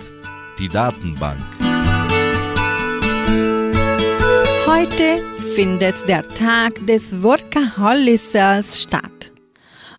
die 0.57 0.69
Datenbank. 0.69 1.37
Heute 4.65 5.21
findet 5.53 6.07
der 6.07 6.25
Tag 6.29 6.87
des 6.87 7.21
Workaholicers 7.21 8.81
statt. 8.81 9.33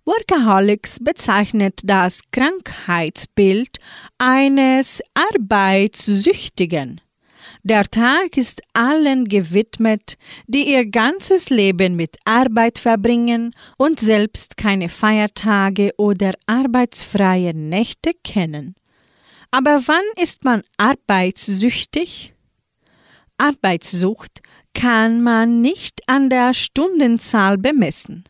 Workaholics 0.07 0.99
bezeichnet 0.99 1.83
das 1.85 2.23
Krankheitsbild 2.33 3.81
eines 4.17 5.03
Arbeitssüchtigen. 5.13 7.03
Der 7.65 7.85
Tag 7.85 8.39
ist 8.39 8.63
allen 8.73 9.27
gewidmet, 9.27 10.17
die 10.47 10.73
ihr 10.73 10.87
ganzes 10.87 11.51
Leben 11.51 11.97
mit 11.97 12.17
Arbeit 12.25 12.79
verbringen 12.79 13.51
und 13.77 14.01
selbst 14.01 14.57
keine 14.57 14.89
Feiertage 14.89 15.93
oder 15.99 16.33
arbeitsfreie 16.47 17.53
Nächte 17.53 18.13
kennen. 18.25 18.75
Aber 19.57 19.87
wann 19.87 20.03
ist 20.21 20.43
man 20.43 20.65
arbeitssüchtig? 20.79 22.35
Arbeitssucht 23.39 24.43
kann 24.75 25.23
man 25.23 25.61
nicht 25.61 26.01
an 26.09 26.29
der 26.29 26.55
Stundenzahl 26.55 27.57
bemessen. 27.57 28.25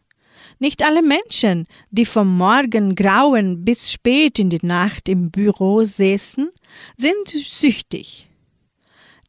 Nicht 0.59 0.85
alle 0.85 1.01
Menschen, 1.01 1.65
die 1.91 2.05
vom 2.05 2.37
Morgengrauen 2.37 3.65
bis 3.65 3.91
spät 3.91 4.39
in 4.39 4.51
die 4.51 4.67
Nacht 4.67 5.09
im 5.09 5.31
Büro 5.31 5.83
säßen, 5.83 6.51
sind 6.99 7.29
süchtig. 7.29 8.29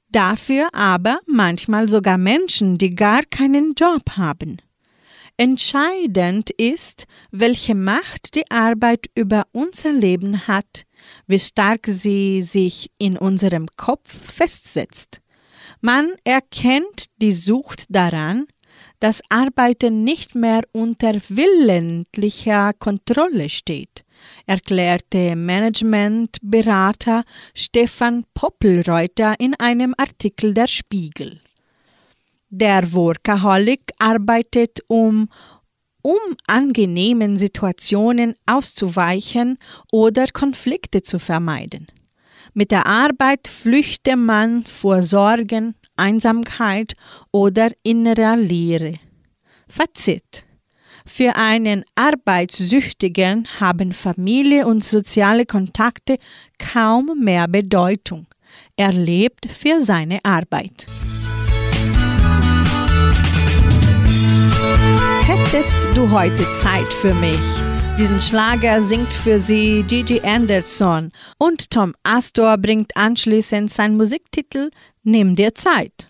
Dafür 0.09 0.67
aber 0.73 1.19
manchmal 1.27 1.87
sogar 1.87 2.17
Menschen, 2.17 2.77
die 2.77 2.93
gar 2.93 3.23
keinen 3.23 3.73
Job 3.73 4.17
haben. 4.17 4.57
Entscheidend 5.37 6.49
ist, 6.51 7.07
welche 7.29 7.75
Macht 7.75 8.35
die 8.35 8.49
Arbeit 8.49 9.07
über 9.15 9.43
unser 9.51 9.91
Leben 9.91 10.47
hat, 10.47 10.83
wie 11.27 11.39
stark 11.39 11.87
sie 11.87 12.41
sich 12.41 12.89
in 12.99 13.17
unserem 13.17 13.67
Kopf 13.75 14.09
festsetzt. 14.09 15.19
Man 15.81 16.13
erkennt 16.23 17.07
die 17.17 17.33
Sucht 17.33 17.83
daran, 17.89 18.45
dass 19.01 19.21
Arbeiten 19.29 20.05
nicht 20.05 20.35
mehr 20.35 20.61
unter 20.71 21.15
willentlicher 21.27 22.71
Kontrolle 22.73 23.49
steht, 23.49 24.05
erklärte 24.45 25.35
Managementberater 25.35 27.25
Stefan 27.53 28.23
Poppelreuter 28.33 29.35
in 29.37 29.53
einem 29.55 29.93
Artikel 29.97 30.53
der 30.53 30.67
Spiegel. 30.67 31.41
Der 32.57 32.93
Workaholic 32.93 33.91
arbeitet, 33.99 34.79
um 34.87 35.27
unangenehmen 36.01 37.37
Situationen 37.37 38.33
auszuweichen 38.45 39.57
oder 39.91 40.27
Konflikte 40.31 41.01
zu 41.01 41.19
vermeiden. 41.19 41.87
Mit 42.53 42.71
der 42.71 42.85
Arbeit 42.85 43.49
flüchte 43.49 44.15
man 44.15 44.63
vor 44.63 45.03
Sorgen, 45.03 45.75
Einsamkeit 45.97 46.93
oder 47.33 47.71
innerer 47.83 48.37
Leere. 48.37 48.93
Fazit. 49.67 50.45
Für 51.05 51.35
einen 51.35 51.83
Arbeitssüchtigen 51.95 53.49
haben 53.59 53.91
Familie 53.91 54.65
und 54.65 54.81
soziale 54.81 55.45
Kontakte 55.45 56.19
kaum 56.57 57.19
mehr 57.19 57.49
Bedeutung. 57.49 58.27
Er 58.77 58.93
lebt 58.93 59.51
für 59.51 59.81
seine 59.81 60.19
Arbeit. 60.23 60.87
Hattest 65.45 65.95
du 65.95 66.09
heute 66.09 66.43
Zeit 66.53 66.87
für 66.87 67.13
mich? 67.13 67.39
Diesen 67.99 68.19
Schlager 68.19 68.81
singt 68.81 69.13
für 69.13 69.39
sie 69.39 69.85
Gigi 69.87 70.19
Anderson 70.21 71.11
und 71.37 71.69
Tom 71.69 71.93
Astor 72.01 72.57
bringt 72.57 72.97
anschließend 72.97 73.71
seinen 73.71 73.95
Musiktitel 73.95 74.71
Nimm 75.03 75.35
dir 75.35 75.53
Zeit. 75.53 76.09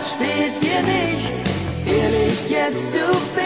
das 0.00 0.12
steht 0.12 0.62
dir 0.62 0.82
nicht. 0.82 1.30
Ehrlich 1.86 2.48
jetzt, 2.48 2.84
du 2.92 3.12
bist. 3.34 3.39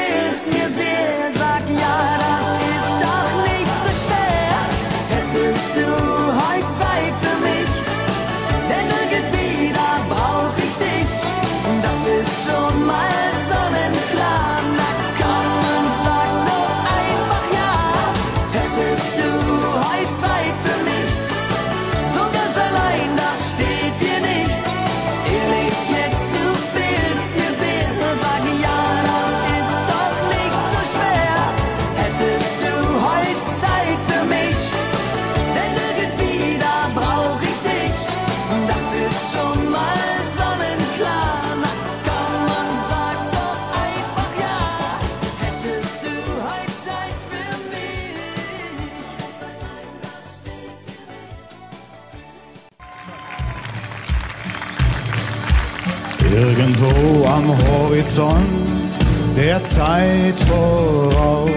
irgendwo 56.84 57.26
am 57.26 57.48
Horizont 57.68 58.98
der 59.36 59.64
Zeit 59.64 60.38
voraus 60.48 61.50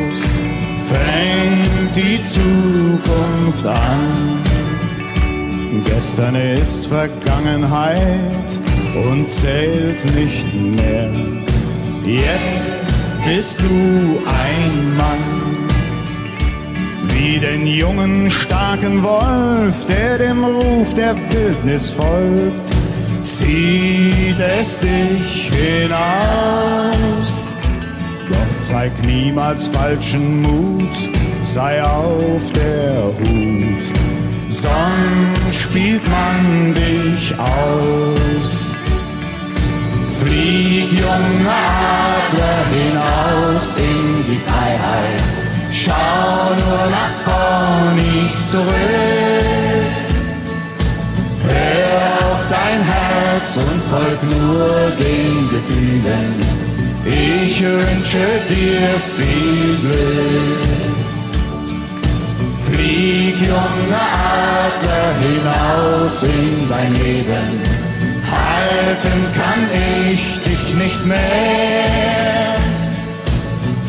fängt 0.89 1.95
die 1.95 2.23
Zukunft 2.23 3.65
an. 3.65 4.41
Gestern 5.85 6.35
ist 6.35 6.87
Vergangenheit 6.87 8.49
und 9.09 9.29
zählt 9.29 10.03
nicht 10.15 10.53
mehr. 10.53 11.09
Jetzt 12.05 12.79
bist 13.25 13.59
du 13.59 14.19
ein 14.25 14.95
Mann, 14.95 15.67
wie 17.09 17.37
den 17.39 17.67
jungen 17.67 18.31
starken 18.31 19.03
Wolf, 19.03 19.75
der 19.87 20.17
dem 20.17 20.43
Ruf 20.43 20.93
der 20.93 21.15
Wildnis 21.29 21.91
folgt 21.91 22.66
zieht 23.47 24.39
es 24.39 24.79
dich 24.79 25.49
hinaus. 25.51 27.31
Doch 28.29 28.61
zeig 28.61 28.91
niemals 29.05 29.69
falschen 29.69 30.41
Mut, 30.41 30.95
sei 31.43 31.81
auf 31.81 32.41
der 32.53 33.05
Hut. 33.19 33.83
Sonst 34.49 35.55
spielt 35.63 36.05
man 36.09 36.73
dich 36.73 37.33
aus. 37.39 38.75
Flieg, 40.19 40.91
junger 40.91 41.63
Adler, 42.17 42.61
hinaus 42.75 43.75
in 43.77 44.25
die 44.27 44.41
Freiheit. 44.47 45.21
Schau 45.71 46.53
nur 46.61 46.83
nach 46.97 47.15
vorn, 47.23 47.97
zurück. 48.49 49.26
Herz 53.47 53.57
und 53.57 53.81
folg 53.89 54.21
nur 54.23 54.91
den 54.99 55.49
Gefühlen. 55.49 56.35
Ich 57.05 57.61
wünsche 57.61 58.27
dir 58.49 58.89
viel 59.15 59.77
Glück. 59.77 60.67
Flieg, 62.65 63.39
junge 63.39 64.01
Adler, 64.35 65.13
hinaus 65.23 66.23
in 66.23 66.69
dein 66.69 66.93
Leben. 66.93 67.61
Halten 68.29 69.25
kann 69.33 69.61
ich 70.11 70.39
dich 70.41 70.75
nicht 70.75 71.05
mehr. 71.05 72.55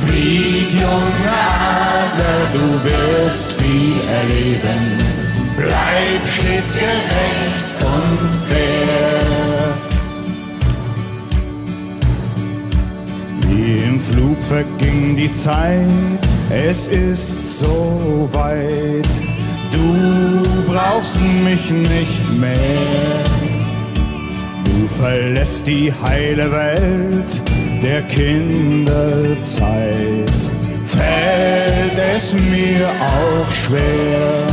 Flieg, 0.04 0.72
junge 0.72 1.32
Adler, 1.66 2.42
du 2.52 2.66
wirst 2.88 3.52
viel 3.54 3.96
erleben. 4.20 4.98
Bleib 5.56 6.26
stets 6.26 6.74
gerecht 6.74 7.64
und 7.80 8.18
fair. 8.48 8.77
Verging 14.48 15.14
die 15.16 15.32
Zeit, 15.32 15.86
es 16.50 16.86
ist 16.88 17.58
so 17.58 18.28
weit. 18.32 19.08
Du 19.70 20.42
brauchst 20.66 21.20
mich 21.20 21.70
nicht 21.70 22.30
mehr. 22.38 23.24
Du 24.64 24.86
verlässt 25.00 25.66
die 25.66 25.92
heile 26.02 26.50
Welt 26.50 27.42
der 27.82 28.00
Kinderzeit. 28.02 29.68
Fällt 30.86 31.98
es 32.16 32.32
mir 32.34 32.88
auch 32.88 33.50
schwer, 33.52 34.46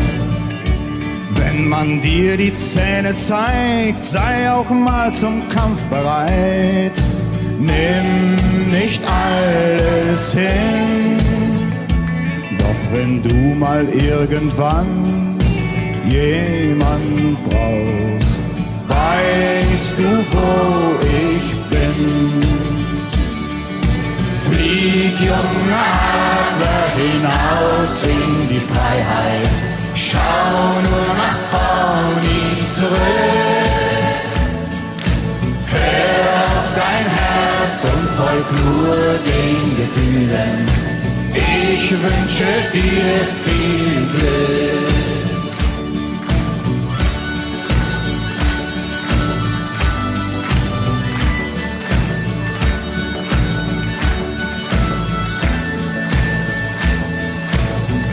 wenn 1.35 1.69
man 1.69 2.01
dir 2.01 2.35
die 2.35 2.55
Zähne 2.57 3.15
zeigt, 3.15 4.05
sei 4.05 4.51
auch 4.51 4.69
mal 4.69 5.13
zum 5.13 5.47
Kampf 5.49 5.81
bereit. 5.85 7.01
Nimm 7.57 8.54
nicht 8.71 9.01
alles 9.05 10.33
hin, 10.33 11.17
doch 12.57 12.81
wenn 12.93 13.21
du 13.23 13.55
mal 13.55 13.85
irgendwann 13.89 15.37
jemand 16.09 17.37
brauchst, 17.49 18.43
weißt 18.87 19.97
du, 19.97 20.25
wo 20.31 20.95
ich 21.01 21.55
bin. 21.69 22.41
Flieg, 24.45 25.19
junger 25.19 25.85
Adler, 26.21 26.85
hinaus 26.95 28.03
in 28.03 28.47
die 28.49 28.59
Freiheit. 28.59 29.49
Schau 29.95 30.81
nur 30.89 31.09
nach 31.17 31.39
vorn, 31.51 32.21
nie 32.21 32.73
zurück. 32.73 32.95
Hör 35.71 36.45
auf 36.45 36.69
dein 36.75 37.14
Herz 37.65 37.83
und 37.83 38.09
folg 38.11 38.51
nur 38.63 38.95
den 39.25 39.77
Gefühlen. 39.77 40.67
Ich 41.33 41.91
wünsche 41.91 42.51
dir 42.73 43.25
viel 43.43 44.05
Glück. 44.11 44.93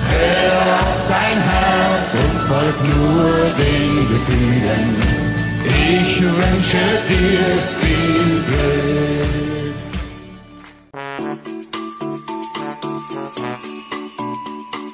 Hör 0.09 0.75
auf 0.81 1.09
dein 1.09 1.39
Herz 1.51 2.15
und 2.15 2.41
folg 2.49 2.79
nur 2.97 3.33
den 3.59 4.09
Gefühlen. 4.09 4.97
Ich 5.65 6.23
wünsche 6.23 6.85
dir 7.09 7.45
viel 7.81 8.45
Glück. 8.47 8.92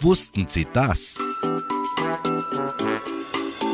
Wussten 0.01 0.47
Sie 0.49 0.66
das? 0.73 1.19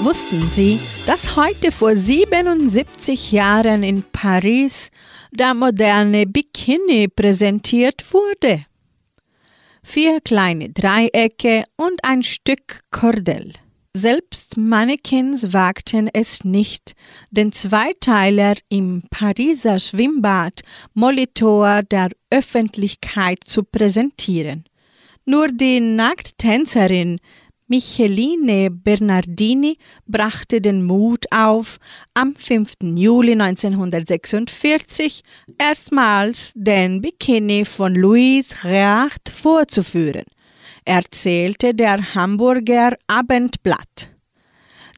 Wussten 0.01 0.49
Sie, 0.49 0.81
dass 1.07 1.37
heute 1.37 1.73
vor 1.73 1.97
77 1.97 3.33
Jahren 3.33 3.83
in 3.83 4.03
Paris 4.03 4.91
der 5.31 5.55
moderne 5.55 6.27
Bikini 6.27 7.09
präsentiert 7.09 8.13
wurde? 8.13 8.67
Vier 9.83 10.21
kleine 10.21 10.71
Dreiecke 10.71 11.65
und 11.77 12.05
ein 12.05 12.23
Stück 12.23 12.81
Kordel. 12.91 13.53
Selbst 13.97 14.57
Mannequins 14.57 15.53
wagten 15.53 16.11
es 16.13 16.43
nicht, 16.43 16.95
den 17.31 17.53
Zweiteiler 17.53 18.55
im 18.69 19.05
Pariser 19.09 19.79
Schwimmbad 19.79 20.63
Molitor 20.95 21.85
der 21.85 22.11
Öffentlichkeit 22.29 23.45
zu 23.45 23.63
präsentieren. 23.63 24.65
Nur 25.27 25.47
die 25.47 25.79
Nackttänzerin 25.79 27.21
Micheline 27.69 28.69
Bernardini 28.71 29.79
brachte 30.07 30.61
den 30.61 30.85
Mut 30.85 31.25
auf, 31.31 31.79
am 32.15 32.35
5. 32.35 32.75
Juli 32.97 33.33
1946 33.33 35.23
erstmals 35.57 36.53
den 36.57 37.01
Bikini 37.01 37.65
von 37.65 37.95
Louise 37.95 38.57
Reacht 38.65 39.29
vorzuführen, 39.29 40.25
erzählte 40.85 41.75
der 41.75 42.15
Hamburger 42.15 42.97
Abendblatt. 43.07 44.11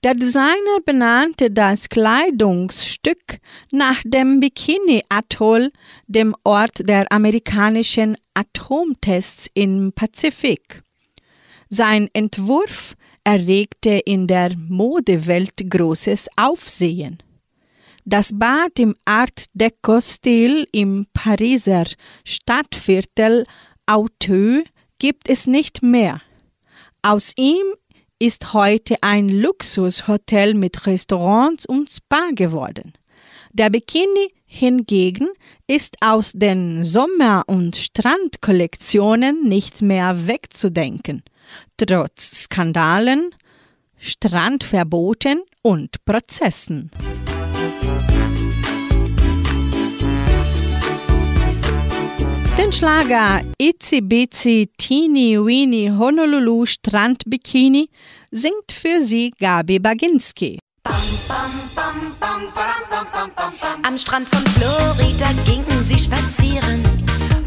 Der 0.05 0.15
Designer 0.15 0.81
benannte 0.85 1.51
das 1.51 1.89
Kleidungsstück 1.89 3.39
nach 3.73 4.03
dem 4.05 4.41
Bikini-Atoll, 4.41 5.73
dem 6.07 6.35
Ort 6.45 6.89
der 6.89 7.11
amerikanischen 7.11 8.17
Atomtests 8.35 9.49
im 9.55 9.93
Pazifik. 9.93 10.83
Sein 11.69 12.09
Entwurf 12.13 12.95
erregte 13.25 13.99
in 14.05 14.29
der 14.29 14.57
Modewelt 14.57 15.69
großes 15.69 16.29
Aufsehen. 16.37 17.19
Das 18.05 18.31
Bad 18.39 18.79
im 18.79 18.95
Art 19.05 19.47
Deco-Stil 19.55 20.69
im 20.71 21.07
Pariser 21.13 21.87
Stadtviertel 22.25 23.45
Auteuil 23.87 24.63
gibt 24.99 25.29
es 25.29 25.47
nicht 25.47 25.83
mehr. 25.83 26.21
Aus 27.03 27.33
ihm 27.37 27.65
ist 28.19 28.55
heute 28.55 28.97
ein 29.03 29.29
Luxushotel 29.29 30.55
mit 30.55 30.87
Restaurants 30.87 31.67
und 31.67 31.91
Spa 31.91 32.31
geworden. 32.35 32.95
Der 33.53 33.71
Bikini 33.71 34.33
hingegen 34.47 35.29
ist 35.67 35.97
aus 36.01 36.33
den 36.33 36.85
Sommer- 36.85 37.45
und 37.47 37.77
Strandkollektionen 37.77 39.49
nicht 39.49 39.83
mehr 39.83 40.27
wegzudenken, 40.27 41.23
trotz 41.77 42.45
Skandalen, 42.45 43.35
Strandverboten 43.99 45.43
und 45.63 46.05
Prozessen. 46.05 46.91
Den 52.59 52.73
Schlager 52.73 53.43
Itzy 53.59 54.01
Bitsy 54.01 54.71
Teeny 54.79 55.37
Weeny 55.37 55.91
Honolulu 55.91 56.65
Strandbikini 56.65 57.91
singt 58.31 58.73
für 58.73 59.05
sie 59.05 59.31
Gabi 59.39 59.79
Baginski. 59.79 60.59
Am 63.83 63.99
Strand 63.99 64.29
von 64.29 64.45
Florida 64.53 65.27
gingen 65.45 65.83
sie 65.83 65.99
spazieren 65.99 66.83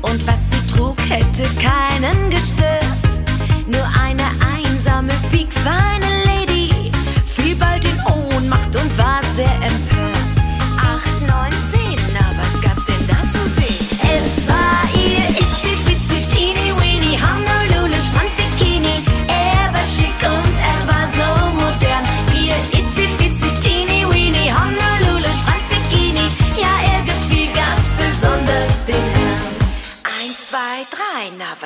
und 0.03 0.27
was 0.27 0.51
sie 0.51 0.75
trug, 0.75 0.97
hätte 1.09 1.43
keinen 1.59 2.29
gestört. 2.29 3.19
Nur 3.65 3.87
eine 3.99 4.29
einsame, 4.53 5.13
piekfeine 5.31 6.05
Lady 6.25 6.91
fiel 7.25 7.55
bald 7.55 7.83
in 7.83 7.99
Ohnmacht 8.35 8.75
und 8.75 8.97
war 8.97 9.23
sehr 9.35 9.55
empört. 9.55 9.98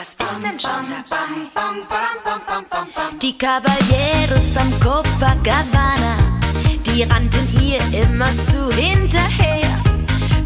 Was 0.03 0.15
ist 0.27 0.43
denn 0.43 0.59
schon 0.59 0.85
dabei? 0.89 1.17
Die 3.21 3.37
Caballeros 3.37 4.57
am 4.57 4.71
Copacabana, 4.79 6.17
die 6.85 7.03
rannten 7.03 7.47
ihr 7.61 7.79
immerzu 8.01 8.69
hinterher. 8.75 9.71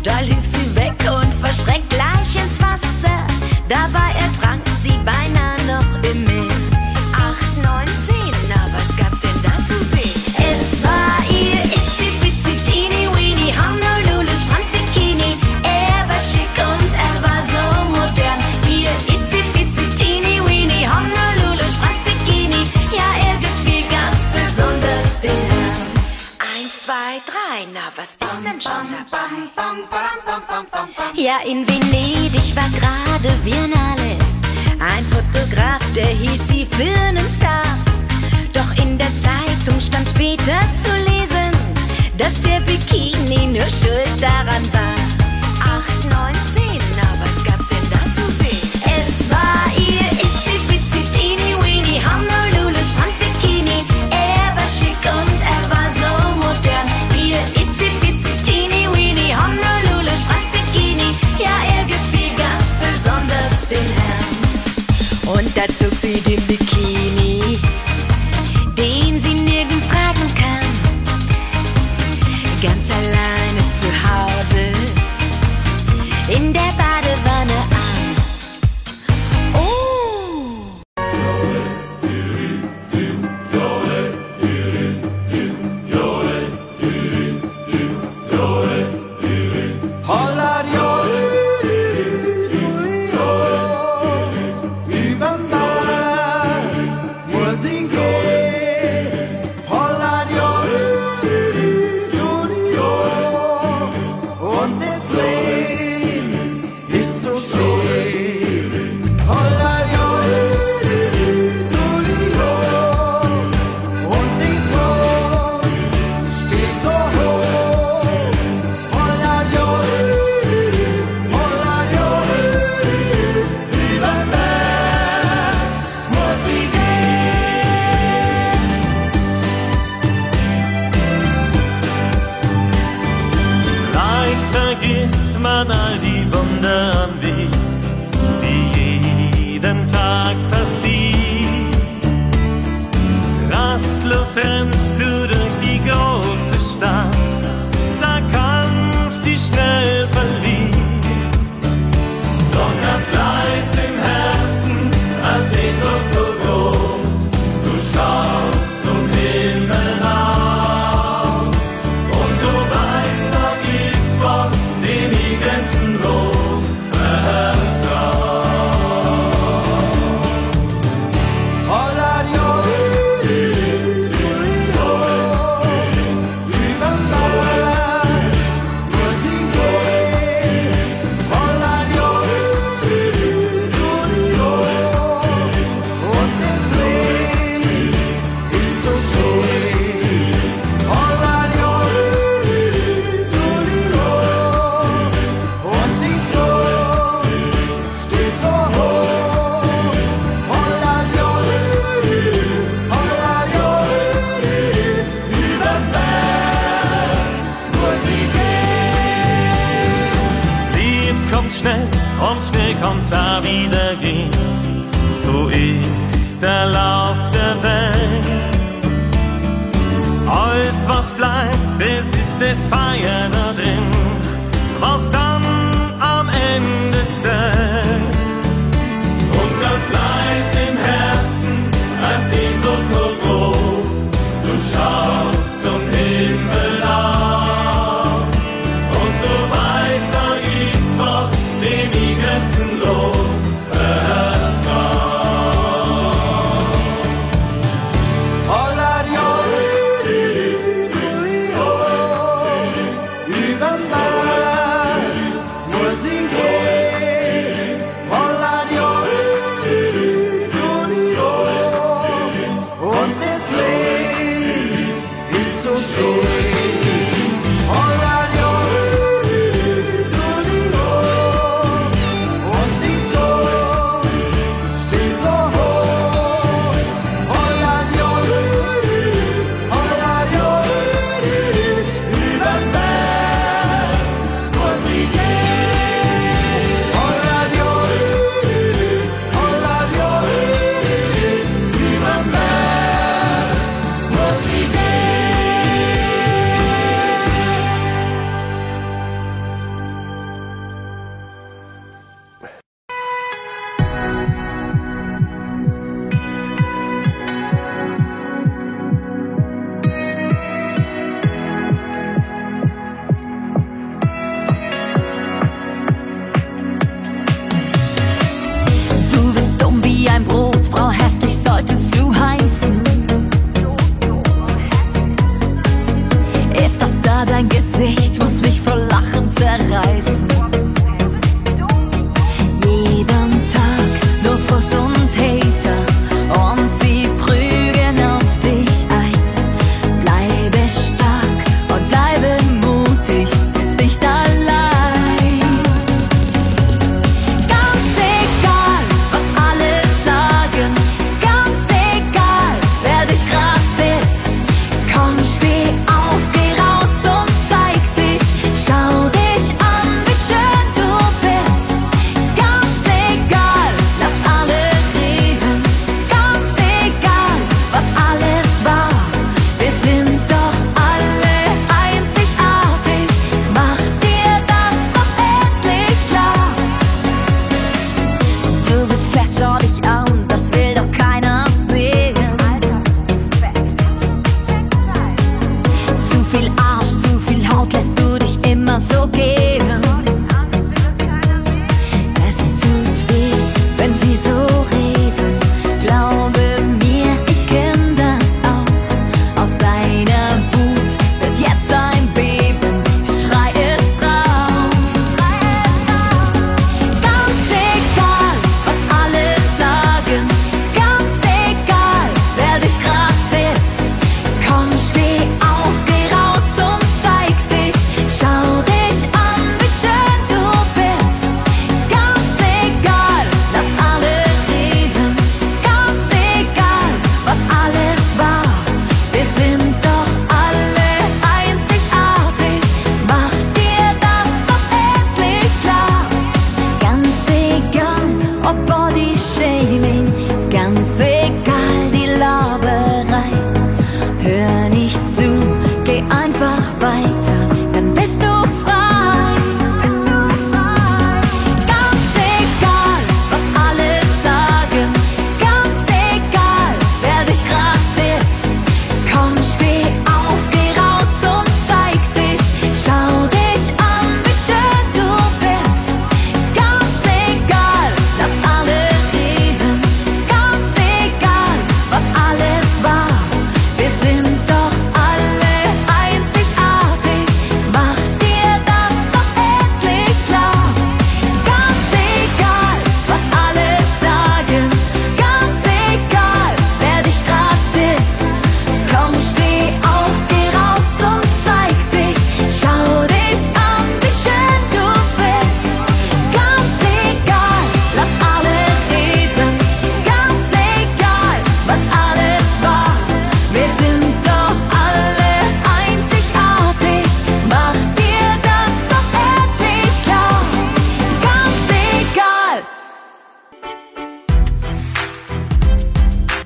Da 0.03 0.19
lief 0.19 0.45
sie 0.45 0.75
weg 0.75 0.99
und 1.11 1.33
verschreckt 1.33 1.89
gleich 1.89 2.35
ins 2.35 2.59
Wasser. 2.61 3.25
Dabei 3.67 4.13
ertrank 4.19 4.63
sie 4.83 4.97
beinahe 5.03 5.57
noch 5.65 6.09
im 6.09 6.23
Meer. 6.23 6.56
Ja, 31.13 31.39
in 31.45 31.67
Venedig 31.67 32.55
war 32.55 32.69
gerade 32.69 33.35
Biennale. 33.43 34.17
Ein 34.79 35.05
Fotograf, 35.05 35.81
der 35.95 36.07
hielt 36.07 36.41
sie 36.47 36.65
für 36.65 36.99
einen 37.07 37.27
Star. 37.29 37.63
Doch 38.53 38.83
in 38.83 38.97
der 38.97 39.11
Zeitung 39.17 39.79
stand 39.79 40.09
später 40.09 40.59
zu 40.83 40.91
lesen, 41.11 41.51
dass 42.17 42.41
der 42.41 42.59
Bikini 42.61 43.47
nur 43.47 43.69
schuld 43.69 44.21
daran 44.21 44.63
war. 44.73 44.95
8, 45.63 46.09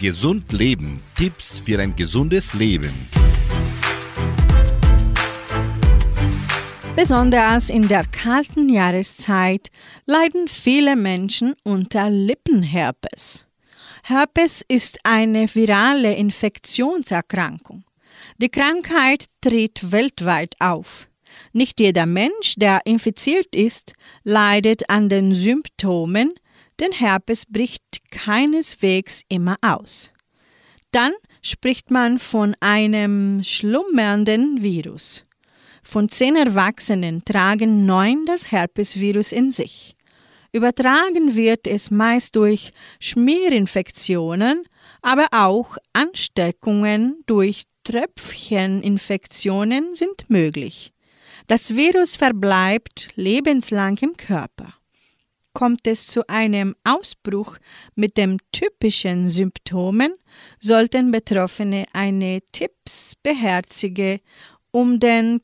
Gesund 0.01 0.51
Leben. 0.51 0.99
Tipps 1.15 1.59
für 1.59 1.79
ein 1.79 1.95
gesundes 1.95 2.55
Leben. 2.55 2.91
Besonders 6.95 7.69
in 7.69 7.87
der 7.87 8.05
kalten 8.05 8.67
Jahreszeit 8.69 9.67
leiden 10.07 10.47
viele 10.47 10.95
Menschen 10.95 11.53
unter 11.63 12.09
Lippenherpes. 12.09 13.45
Herpes 14.01 14.65
ist 14.67 14.97
eine 15.03 15.45
virale 15.53 16.15
Infektionserkrankung. 16.15 17.83
Die 18.39 18.49
Krankheit 18.49 19.27
tritt 19.39 19.91
weltweit 19.91 20.55
auf. 20.57 21.07
Nicht 21.53 21.79
jeder 21.79 22.07
Mensch, 22.07 22.55
der 22.57 22.81
infiziert 22.85 23.55
ist, 23.55 23.93
leidet 24.23 24.89
an 24.89 25.09
den 25.09 25.35
Symptomen, 25.35 26.33
denn 26.81 26.91
Herpes 26.91 27.45
bricht 27.45 28.01
keineswegs 28.09 29.21
immer 29.29 29.55
aus. 29.61 30.11
Dann 30.91 31.13
spricht 31.41 31.89
man 31.91 32.19
von 32.19 32.53
einem 32.59 33.41
schlummernden 33.43 34.61
Virus. 34.61 35.25
Von 35.83 36.09
zehn 36.09 36.35
Erwachsenen 36.35 37.23
tragen 37.23 37.85
neun 37.85 38.25
das 38.25 38.51
Herpesvirus 38.51 39.31
in 39.31 39.51
sich. 39.51 39.95
Übertragen 40.51 41.35
wird 41.35 41.65
es 41.65 41.91
meist 41.91 42.35
durch 42.35 42.71
Schmierinfektionen, 42.99 44.65
aber 45.01 45.27
auch 45.31 45.77
Ansteckungen 45.93 47.23
durch 47.25 47.63
Tröpfcheninfektionen 47.83 49.95
sind 49.95 50.29
möglich. 50.29 50.91
Das 51.47 51.73
Virus 51.75 52.17
verbleibt 52.17 53.09
lebenslang 53.15 53.97
im 53.97 54.15
Körper. 54.17 54.80
Kommt 55.53 55.85
es 55.85 56.07
zu 56.07 56.27
einem 56.27 56.75
Ausbruch 56.85 57.57
mit 57.95 58.17
den 58.17 58.37
typischen 58.51 59.29
Symptomen, 59.29 60.13
sollten 60.59 61.11
Betroffene 61.11 61.85
eine 61.93 62.39
Tipps 62.53 63.15
beherzigen, 63.21 64.19
um 64.71 64.99
den 64.99 65.41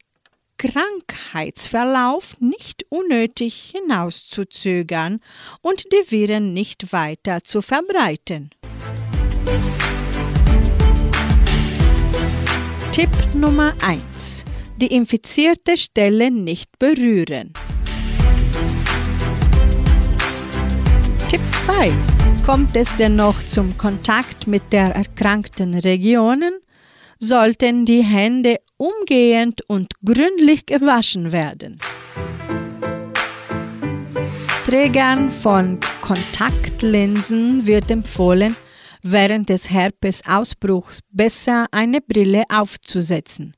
Krankheitsverlauf 0.57 2.39
nicht 2.39 2.85
unnötig 2.89 3.73
hinauszuzögern 3.75 5.19
und 5.61 5.83
die 5.91 6.11
Viren 6.11 6.53
nicht 6.53 6.93
weiter 6.93 7.43
zu 7.43 7.61
verbreiten. 7.61 8.49
Tipp 12.91 13.09
Nummer 13.35 13.75
1. 13.83 14.45
Die 14.77 14.87
infizierte 14.87 15.77
Stelle 15.77 16.31
nicht 16.31 16.79
berühren. 16.79 17.53
Tipp 21.29 21.41
2. 21.51 21.91
Kommt 22.45 22.77
es 22.77 22.95
dennoch 22.95 23.43
zum 23.43 23.77
Kontakt 23.77 24.47
mit 24.47 24.71
der 24.71 24.95
erkrankten 24.95 25.73
Regionen, 25.73 26.53
sollten 27.19 27.83
die 27.83 28.01
Hände 28.01 28.55
umgehend 28.77 29.59
und 29.67 29.91
gründlich 30.05 30.65
gewaschen 30.65 31.33
werden. 31.33 31.79
Trägern 34.65 35.29
von 35.29 35.81
Kontaktlinsen 35.99 37.67
wird 37.67 37.91
empfohlen, 37.91 38.55
während 39.03 39.49
des 39.49 39.69
Herpesausbruchs 39.69 41.01
besser 41.11 41.65
eine 41.71 41.99
Brille 41.99 42.43
aufzusetzen. 42.47 43.51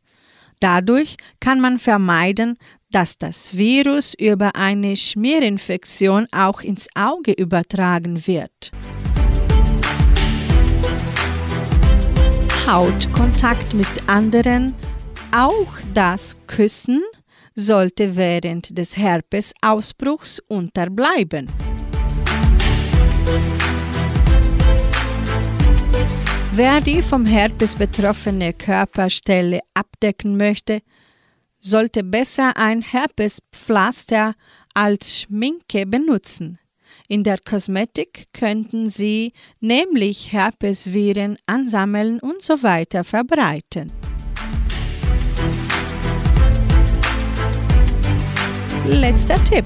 Dadurch 0.60 1.18
kann 1.40 1.62
man 1.62 1.78
vermeiden, 1.78 2.58
dass 2.92 3.18
das 3.18 3.56
Virus 3.56 4.14
über 4.16 4.56
eine 4.56 4.98
Schmierinfektion 4.98 6.28
auch 6.32 6.62
ins 6.62 6.88
Auge 6.96 7.32
übertragen 7.34 8.26
wird. 8.26 8.72
Hautkontakt 12.66 13.74
mit 13.74 13.88
anderen, 14.08 14.76
auch 15.36 15.68
das 15.94 16.38
Küssen, 16.48 17.02
sollte 17.56 18.16
während 18.16 18.78
des 18.78 18.98
Herpesausbruchs 18.98 20.40
unterbleiben. 20.48 21.50
Wer 26.54 26.82
die 26.82 27.02
vom 27.02 27.26
Herpes 27.26 27.76
betroffene 27.76 28.54
Körperstelle 28.54 29.62
abdecken 29.74 30.36
möchte, 30.38 30.82
sollte 31.60 32.04
besser 32.04 32.56
ein 32.58 32.82
Herpespflaster 32.82 34.36
als 34.74 35.22
Schminke 35.22 35.86
benutzen. 35.86 36.60
In 37.08 37.24
der 37.24 37.40
Kosmetik 37.40 38.28
könnten 38.34 38.90
sie 38.90 39.34
nämlich 39.60 40.32
Herpesviren 40.32 41.38
ansammeln 41.46 42.20
und 42.20 42.42
so 42.42 42.62
weiter 42.64 43.04
verbreiten. 43.04 43.92
Letzter 48.86 49.44
Tipp. 49.44 49.66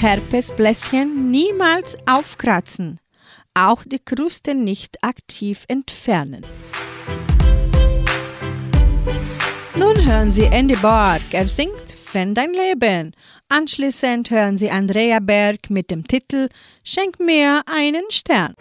Herpesbläschen 0.00 1.30
niemals 1.30 1.96
aufkratzen. 2.06 3.00
Auch 3.54 3.82
die 3.84 3.98
Kruste 3.98 4.54
nicht 4.54 5.02
aktiv 5.02 5.64
entfernen. 5.68 6.44
Nun 9.78 10.04
hören 10.04 10.32
Sie 10.32 10.46
Andy 10.46 10.74
Borg. 10.74 11.22
Er 11.30 11.46
singt 11.46 11.94
Wenn 12.12 12.34
dein 12.34 12.52
Leben. 12.52 13.12
Anschließend 13.48 14.28
hören 14.30 14.58
Sie 14.58 14.70
Andrea 14.70 15.20
Berg 15.20 15.70
mit 15.70 15.92
dem 15.92 16.04
Titel 16.04 16.48
Schenk 16.82 17.20
mir 17.20 17.62
einen 17.66 18.02
Stern. 18.10 18.54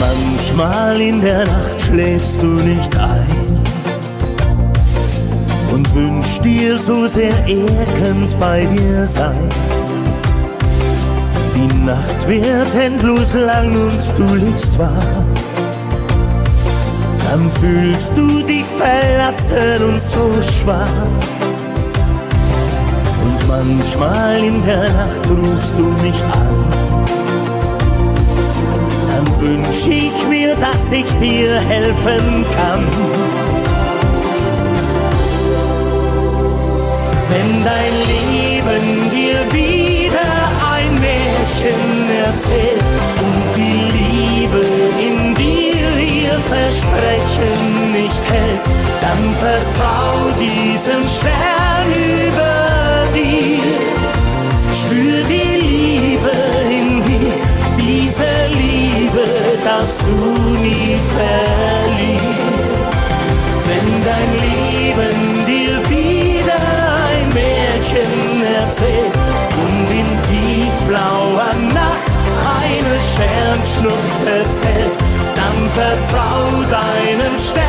Manchmal 0.00 1.00
in 1.00 1.20
der 1.20 1.44
Nacht 1.44 1.82
schläfst 1.82 2.40
du 2.40 2.46
nicht 2.46 2.96
ein 2.96 3.62
und 5.72 5.94
wünschst 5.94 6.44
dir 6.44 6.78
so 6.78 7.06
sehr, 7.06 7.36
er 7.46 7.86
könnt 8.02 8.40
bei 8.40 8.64
dir 8.64 9.06
sein. 9.06 9.48
Die 11.54 11.74
Nacht 11.84 12.26
wird 12.26 12.74
endlos 12.74 13.34
lang 13.34 13.70
und 13.72 14.18
du 14.18 14.34
liegst 14.34 14.78
wach. 14.78 15.37
Dann 17.30 17.50
fühlst 17.60 18.16
du 18.16 18.42
dich 18.42 18.64
verlassen 18.64 19.84
und 19.84 20.00
so 20.00 20.32
schwach. 20.40 21.04
Und 23.22 23.48
manchmal 23.48 24.42
in 24.42 24.64
der 24.64 24.88
Nacht 24.88 25.28
rufst 25.28 25.76
du 25.76 25.84
mich 26.02 26.18
an. 26.32 26.64
Dann 29.10 29.40
wünsch 29.42 29.86
ich 29.88 30.26
mir, 30.26 30.56
dass 30.56 30.90
ich 30.90 31.14
dir 31.16 31.60
helfen 31.60 32.46
kann. 32.56 32.86
Wenn 37.28 37.62
dein 37.62 37.94
Leben 38.08 39.10
dir 39.10 39.40
wieder 39.52 40.28
ein 40.74 40.94
Märchen 40.94 42.08
erzählt, 42.24 43.17
Vertrau 49.40 50.32
diesem 50.40 51.02
Stern 51.08 51.88
über 52.26 53.06
dir. 53.14 53.62
Spür 54.74 55.22
die 55.28 55.60
Liebe 55.64 56.32
in 56.68 57.02
dir. 57.04 57.32
Diese 57.76 58.26
Liebe 58.50 59.24
darfst 59.64 60.00
du 60.02 60.16
nie 60.60 60.98
verlieren. 61.14 62.38
Wenn 63.68 63.88
dein 64.10 64.30
Leben 64.48 65.46
dir 65.46 65.88
wieder 65.88 66.60
ein 67.06 67.28
Märchen 67.32 68.42
erzählt 68.42 69.16
und 69.62 69.86
in 70.00 70.10
tiefblauer 70.28 71.54
Nacht 71.72 72.12
eine 72.64 72.98
Sternschnuppe 73.12 74.44
fällt, 74.62 74.98
dann 75.36 75.70
vertrau 75.76 76.62
deinem 76.68 77.38
Stern. 77.38 77.67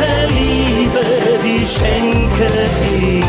ganze 0.00 0.32
Liebe, 0.34 1.00
die 1.42 1.66
schenke 1.66 2.46
ich 2.84 3.00
ihm. 3.00 3.24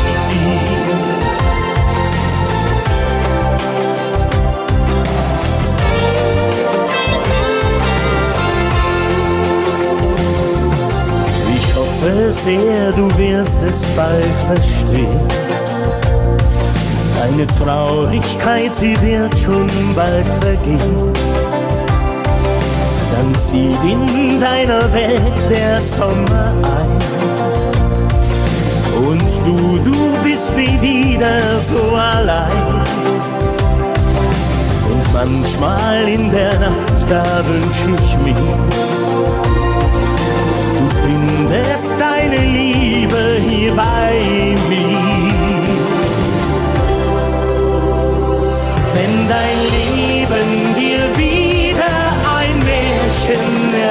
Ich 11.56 11.76
hoffe 11.76 12.32
sehr, 12.32 12.92
du 12.94 13.18
wirst 13.18 13.62
es 13.64 13.84
bald 13.96 14.24
verstehen. 14.48 15.28
Deine 17.20 17.48
Traurigkeit, 17.48 18.76
sie 18.76 19.00
wird 19.02 19.38
schon 19.38 19.68
bald 19.96 20.26
vergehen. 20.42 21.61
Dann 23.22 23.36
zieht 23.36 23.84
in 23.84 24.40
deiner 24.40 24.92
Welt 24.94 25.48
der 25.48 25.80
Sommer 25.80 26.54
ein. 26.64 26.92
Und 29.08 29.32
du, 29.46 29.78
du 29.84 29.96
bist 30.24 30.56
nie 30.56 30.82
wieder 30.82 31.60
so 31.60 31.96
allein. 31.96 32.82
Und 34.90 35.14
manchmal 35.14 36.08
in 36.08 36.32
der 36.32 36.60
Nacht, 36.60 37.06
da 37.12 37.24
wünsch 37.48 38.02
ich 38.04 38.18
mir, 38.18 38.34
du 40.78 40.86
findest 41.04 41.94
deine 42.00 42.38
Liebe 42.38 43.38
hier 43.48 43.76
bei 43.76 44.56
mir. 44.68 44.98
Wenn 48.96 49.30
dein 49.30 49.60
Leben 49.70 50.21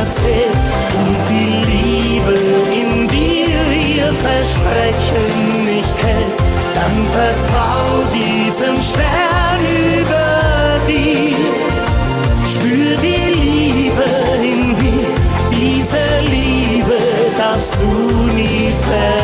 erzählt 0.00 0.62
und 1.00 1.16
die 1.28 1.52
Liebe 1.72 2.34
in 2.80 3.08
dir 3.08 3.62
ihr 3.96 4.12
Versprechen 4.26 5.64
nicht 5.64 5.96
hält, 6.04 6.38
dann 6.76 6.96
vertrau 7.18 7.84
diesem 8.14 8.76
Stern 8.90 9.62
über 9.98 10.28
dir. 10.88 11.50
Spür 12.52 12.92
die 13.06 13.24
Liebe 13.40 14.08
in 14.50 14.74
dir, 14.76 15.08
diese 15.50 16.04
Liebe 16.34 16.98
darfst 17.36 17.74
du 17.80 17.92
nie 18.38 18.72
verlieren. 18.86 19.19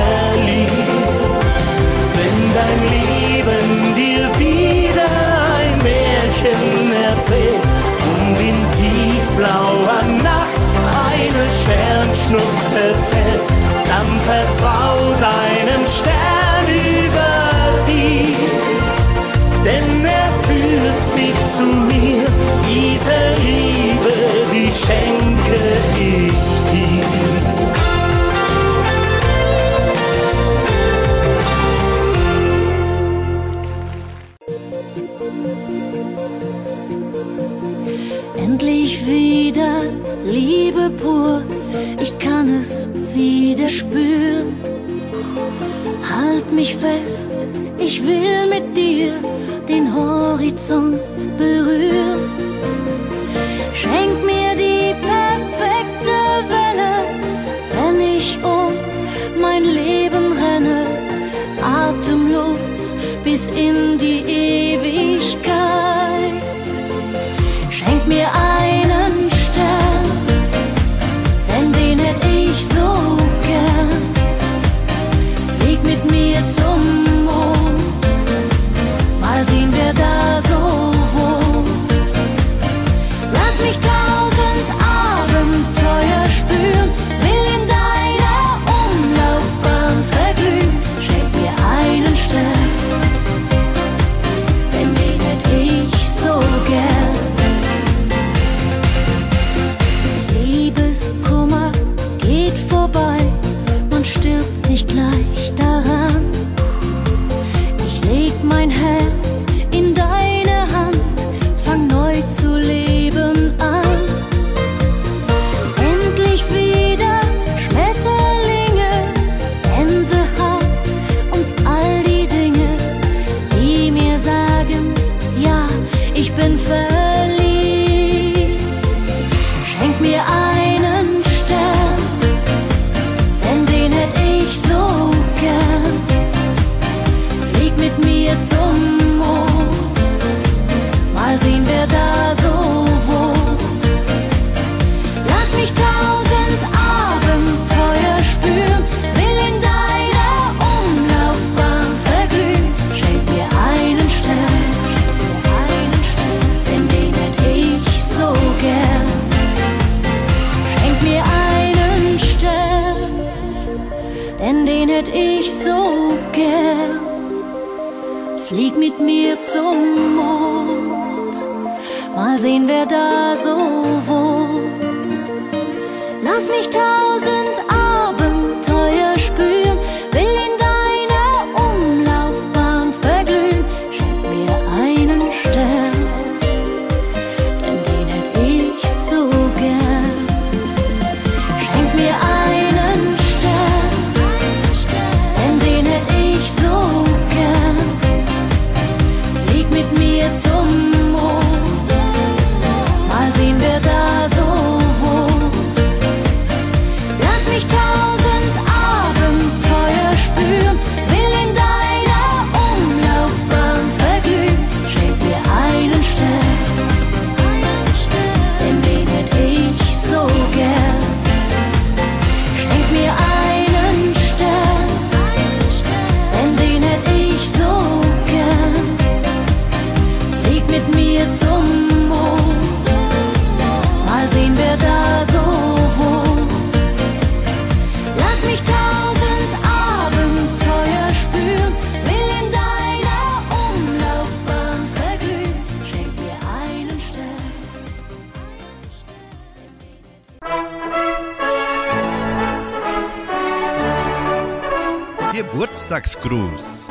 Max 256.07 256.21
Cruz. 256.21 256.89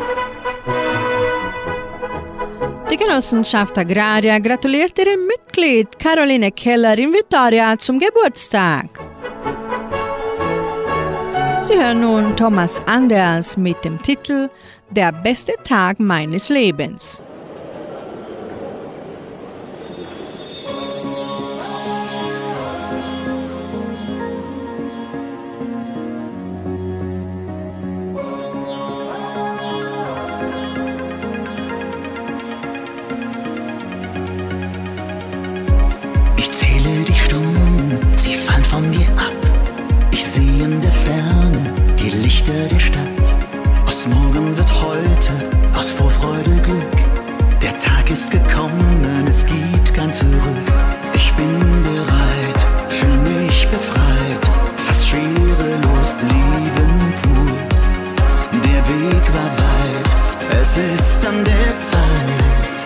Die 2.92 2.98
Genossenschaft 2.98 3.78
Agraria 3.78 4.40
gratuliert 4.40 5.00
ihrem 5.00 5.26
Mitglied 5.26 5.98
Caroline 5.98 6.52
Keller 6.52 6.98
in 6.98 7.14
Vitoria 7.14 7.78
zum 7.78 7.98
Geburtstag. 7.98 8.90
Sie 11.62 11.80
hören 11.80 12.02
nun 12.02 12.36
Thomas 12.36 12.82
Anders 12.88 13.56
mit 13.56 13.86
dem 13.86 14.02
Titel 14.02 14.50
Der 14.90 15.14
beste 15.14 15.54
Tag 15.64 15.98
meines 15.98 16.50
Lebens. 16.50 17.22
über 42.66 42.74
die 42.74 42.80
Stadt. 42.80 43.36
Aus 43.86 44.08
morgen 44.08 44.56
wird 44.58 44.72
heute, 44.74 45.32
aus 45.78 45.92
Vorfreude 45.92 46.62
Glück. 46.62 46.98
Der 47.62 47.78
Tag 47.80 48.10
ist 48.10 48.32
gekommen, 48.32 49.26
es 49.28 49.46
gibt 49.46 49.94
kein 49.94 50.12
Zurück. 50.12 50.68
Ich 51.14 51.32
bin 51.34 51.60
bereit, 51.84 52.66
fühl 52.90 53.18
mich 53.34 53.68
befreit, 53.70 54.50
fast 54.78 55.08
schwerelos 55.08 56.14
blieben 56.20 57.14
pur. 57.22 57.58
Der 58.64 58.82
Weg 58.90 59.24
war 59.34 59.52
weit, 59.66 60.62
es 60.62 60.78
ist 60.78 61.26
an 61.26 61.44
der 61.44 61.80
Zeit. 61.80 62.78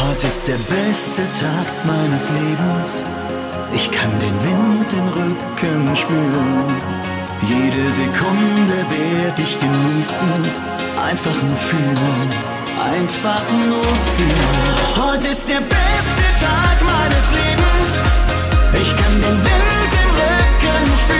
Heute 0.00 0.26
ist 0.26 0.48
der 0.48 0.58
beste 0.74 1.22
Tag 1.40 1.66
meines 1.84 2.30
Lebens. 2.30 3.02
Ich 3.74 3.90
kann 3.90 4.10
den 4.20 4.36
Wind 4.44 4.92
im 4.92 5.08
Rücken 5.08 5.96
spüren. 5.96 7.07
Jede 7.42 7.92
Sekunde 7.92 8.84
werd 8.90 9.38
ich 9.38 9.58
genießen, 9.60 10.42
einfach 11.00 11.42
nur 11.42 11.56
fühlen, 11.56 12.28
einfach 12.92 13.42
nur 13.66 13.82
fühlen. 13.84 15.06
Heute 15.06 15.28
ist 15.28 15.48
der 15.48 15.60
beste 15.60 16.24
Tag 16.40 16.76
meines 16.82 17.30
Lebens, 17.38 18.02
ich 18.74 18.96
kann 18.96 19.14
den 19.20 19.44
Wind 19.44 19.92
im 20.02 20.10
Rücken 20.10 20.98
spüren. 20.98 21.17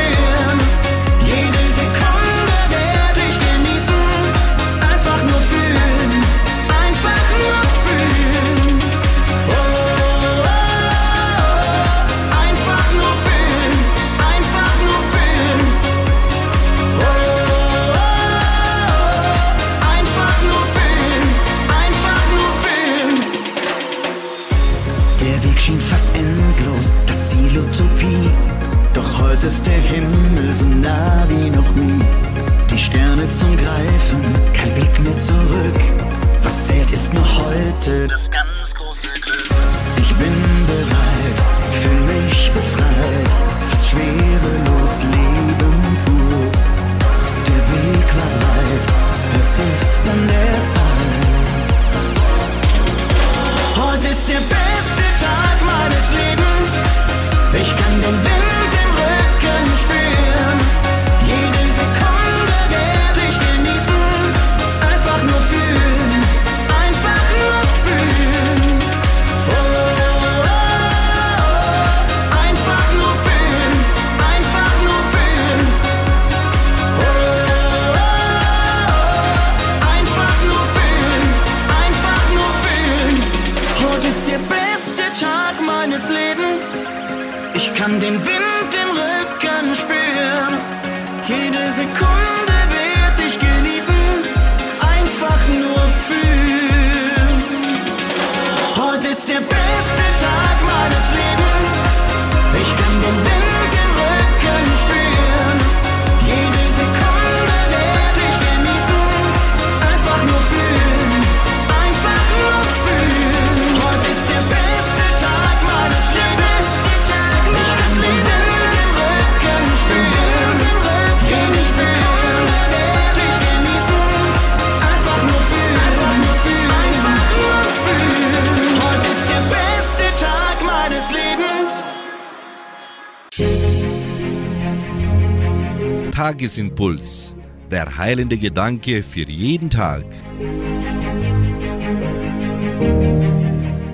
Tagesimpuls, 136.38 137.34
der 137.68 137.98
heilende 137.98 138.38
Gedanke 138.38 139.02
für 139.02 139.28
jeden 139.28 139.68
Tag. 139.68 140.04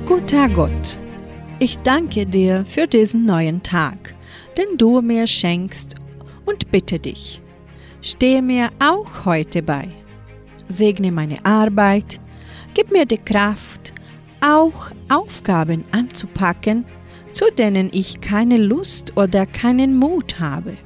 Guter 0.05 0.51
Gott, 0.51 0.99
ich 1.59 1.79
danke 1.79 2.27
dir 2.27 2.67
für 2.67 2.87
diesen 2.87 3.25
neuen 3.25 3.63
Tag, 3.63 4.15
den 4.59 4.77
du 4.77 5.01
mir 5.01 5.27
schenkst 5.27 5.95
und 6.45 6.71
bitte 6.71 6.99
dich, 6.99 7.41
stehe 8.03 8.43
mir 8.43 8.69
auch 8.79 9.25
heute 9.25 9.63
bei. 9.63 9.89
Segne 10.69 11.13
meine 11.13 11.43
Arbeit, 11.47 12.21
gib 12.75 12.93
mir 12.93 13.07
die 13.07 13.17
Kraft, 13.17 13.95
auch 14.43 14.91
Aufgaben 15.09 15.83
anzupacken, 15.93 16.85
zu 17.33 17.47
denen 17.57 17.89
ich 17.91 18.21
keine 18.21 18.59
Lust 18.59 19.17
oder 19.17 19.47
keinen 19.47 19.97
Mut 19.97 20.39
habe. 20.41 20.77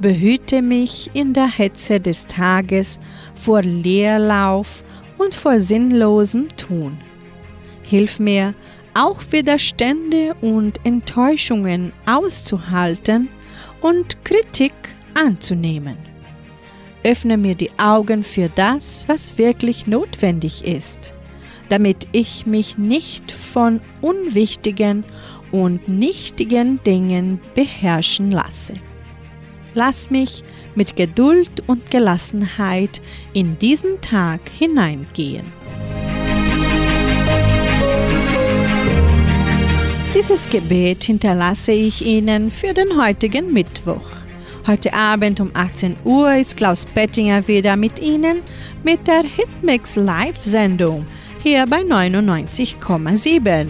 Behüte 0.00 0.62
mich 0.62 1.10
in 1.12 1.32
der 1.32 1.46
Hetze 1.46 2.00
des 2.00 2.26
Tages 2.26 2.98
vor 3.34 3.62
Leerlauf 3.62 4.82
und 5.18 5.34
vor 5.34 5.60
sinnlosem 5.60 6.48
Tun. 6.56 6.98
Hilf 7.82 8.18
mir, 8.18 8.54
auch 8.94 9.22
Widerstände 9.30 10.34
und 10.40 10.84
Enttäuschungen 10.84 11.92
auszuhalten 12.06 13.28
und 13.80 14.24
Kritik 14.24 14.74
anzunehmen. 15.14 15.96
Öffne 17.04 17.36
mir 17.36 17.54
die 17.54 17.70
Augen 17.78 18.24
für 18.24 18.48
das, 18.48 19.04
was 19.06 19.38
wirklich 19.38 19.86
notwendig 19.86 20.64
ist 20.64 21.14
damit 21.70 22.08
ich 22.12 22.46
mich 22.46 22.76
nicht 22.76 23.32
von 23.32 23.80
unwichtigen 24.02 25.04
und 25.52 25.88
nichtigen 25.88 26.82
Dingen 26.84 27.40
beherrschen 27.54 28.30
lasse. 28.32 28.74
Lass 29.74 30.10
mich 30.10 30.42
mit 30.74 30.96
Geduld 30.96 31.62
und 31.66 31.90
Gelassenheit 31.90 33.00
in 33.32 33.58
diesen 33.58 34.00
Tag 34.00 34.40
hineingehen. 34.48 35.52
Dieses 40.14 40.50
Gebet 40.50 41.04
hinterlasse 41.04 41.72
ich 41.72 42.04
Ihnen 42.04 42.50
für 42.50 42.74
den 42.74 43.00
heutigen 43.00 43.52
Mittwoch. 43.52 44.04
Heute 44.66 44.92
Abend 44.92 45.40
um 45.40 45.50
18 45.54 45.96
Uhr 46.04 46.34
ist 46.34 46.56
Klaus 46.56 46.84
Bettinger 46.84 47.46
wieder 47.48 47.76
mit 47.76 48.00
Ihnen 48.00 48.42
mit 48.82 49.06
der 49.06 49.22
Hitmix 49.22 49.96
Live-Sendung 49.96 51.06
hier 51.42 51.64
bei 51.66 51.80
99,7. 51.80 53.68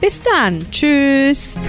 Bis 0.00 0.20
dann, 0.20 0.66
tschüss. 0.70 1.60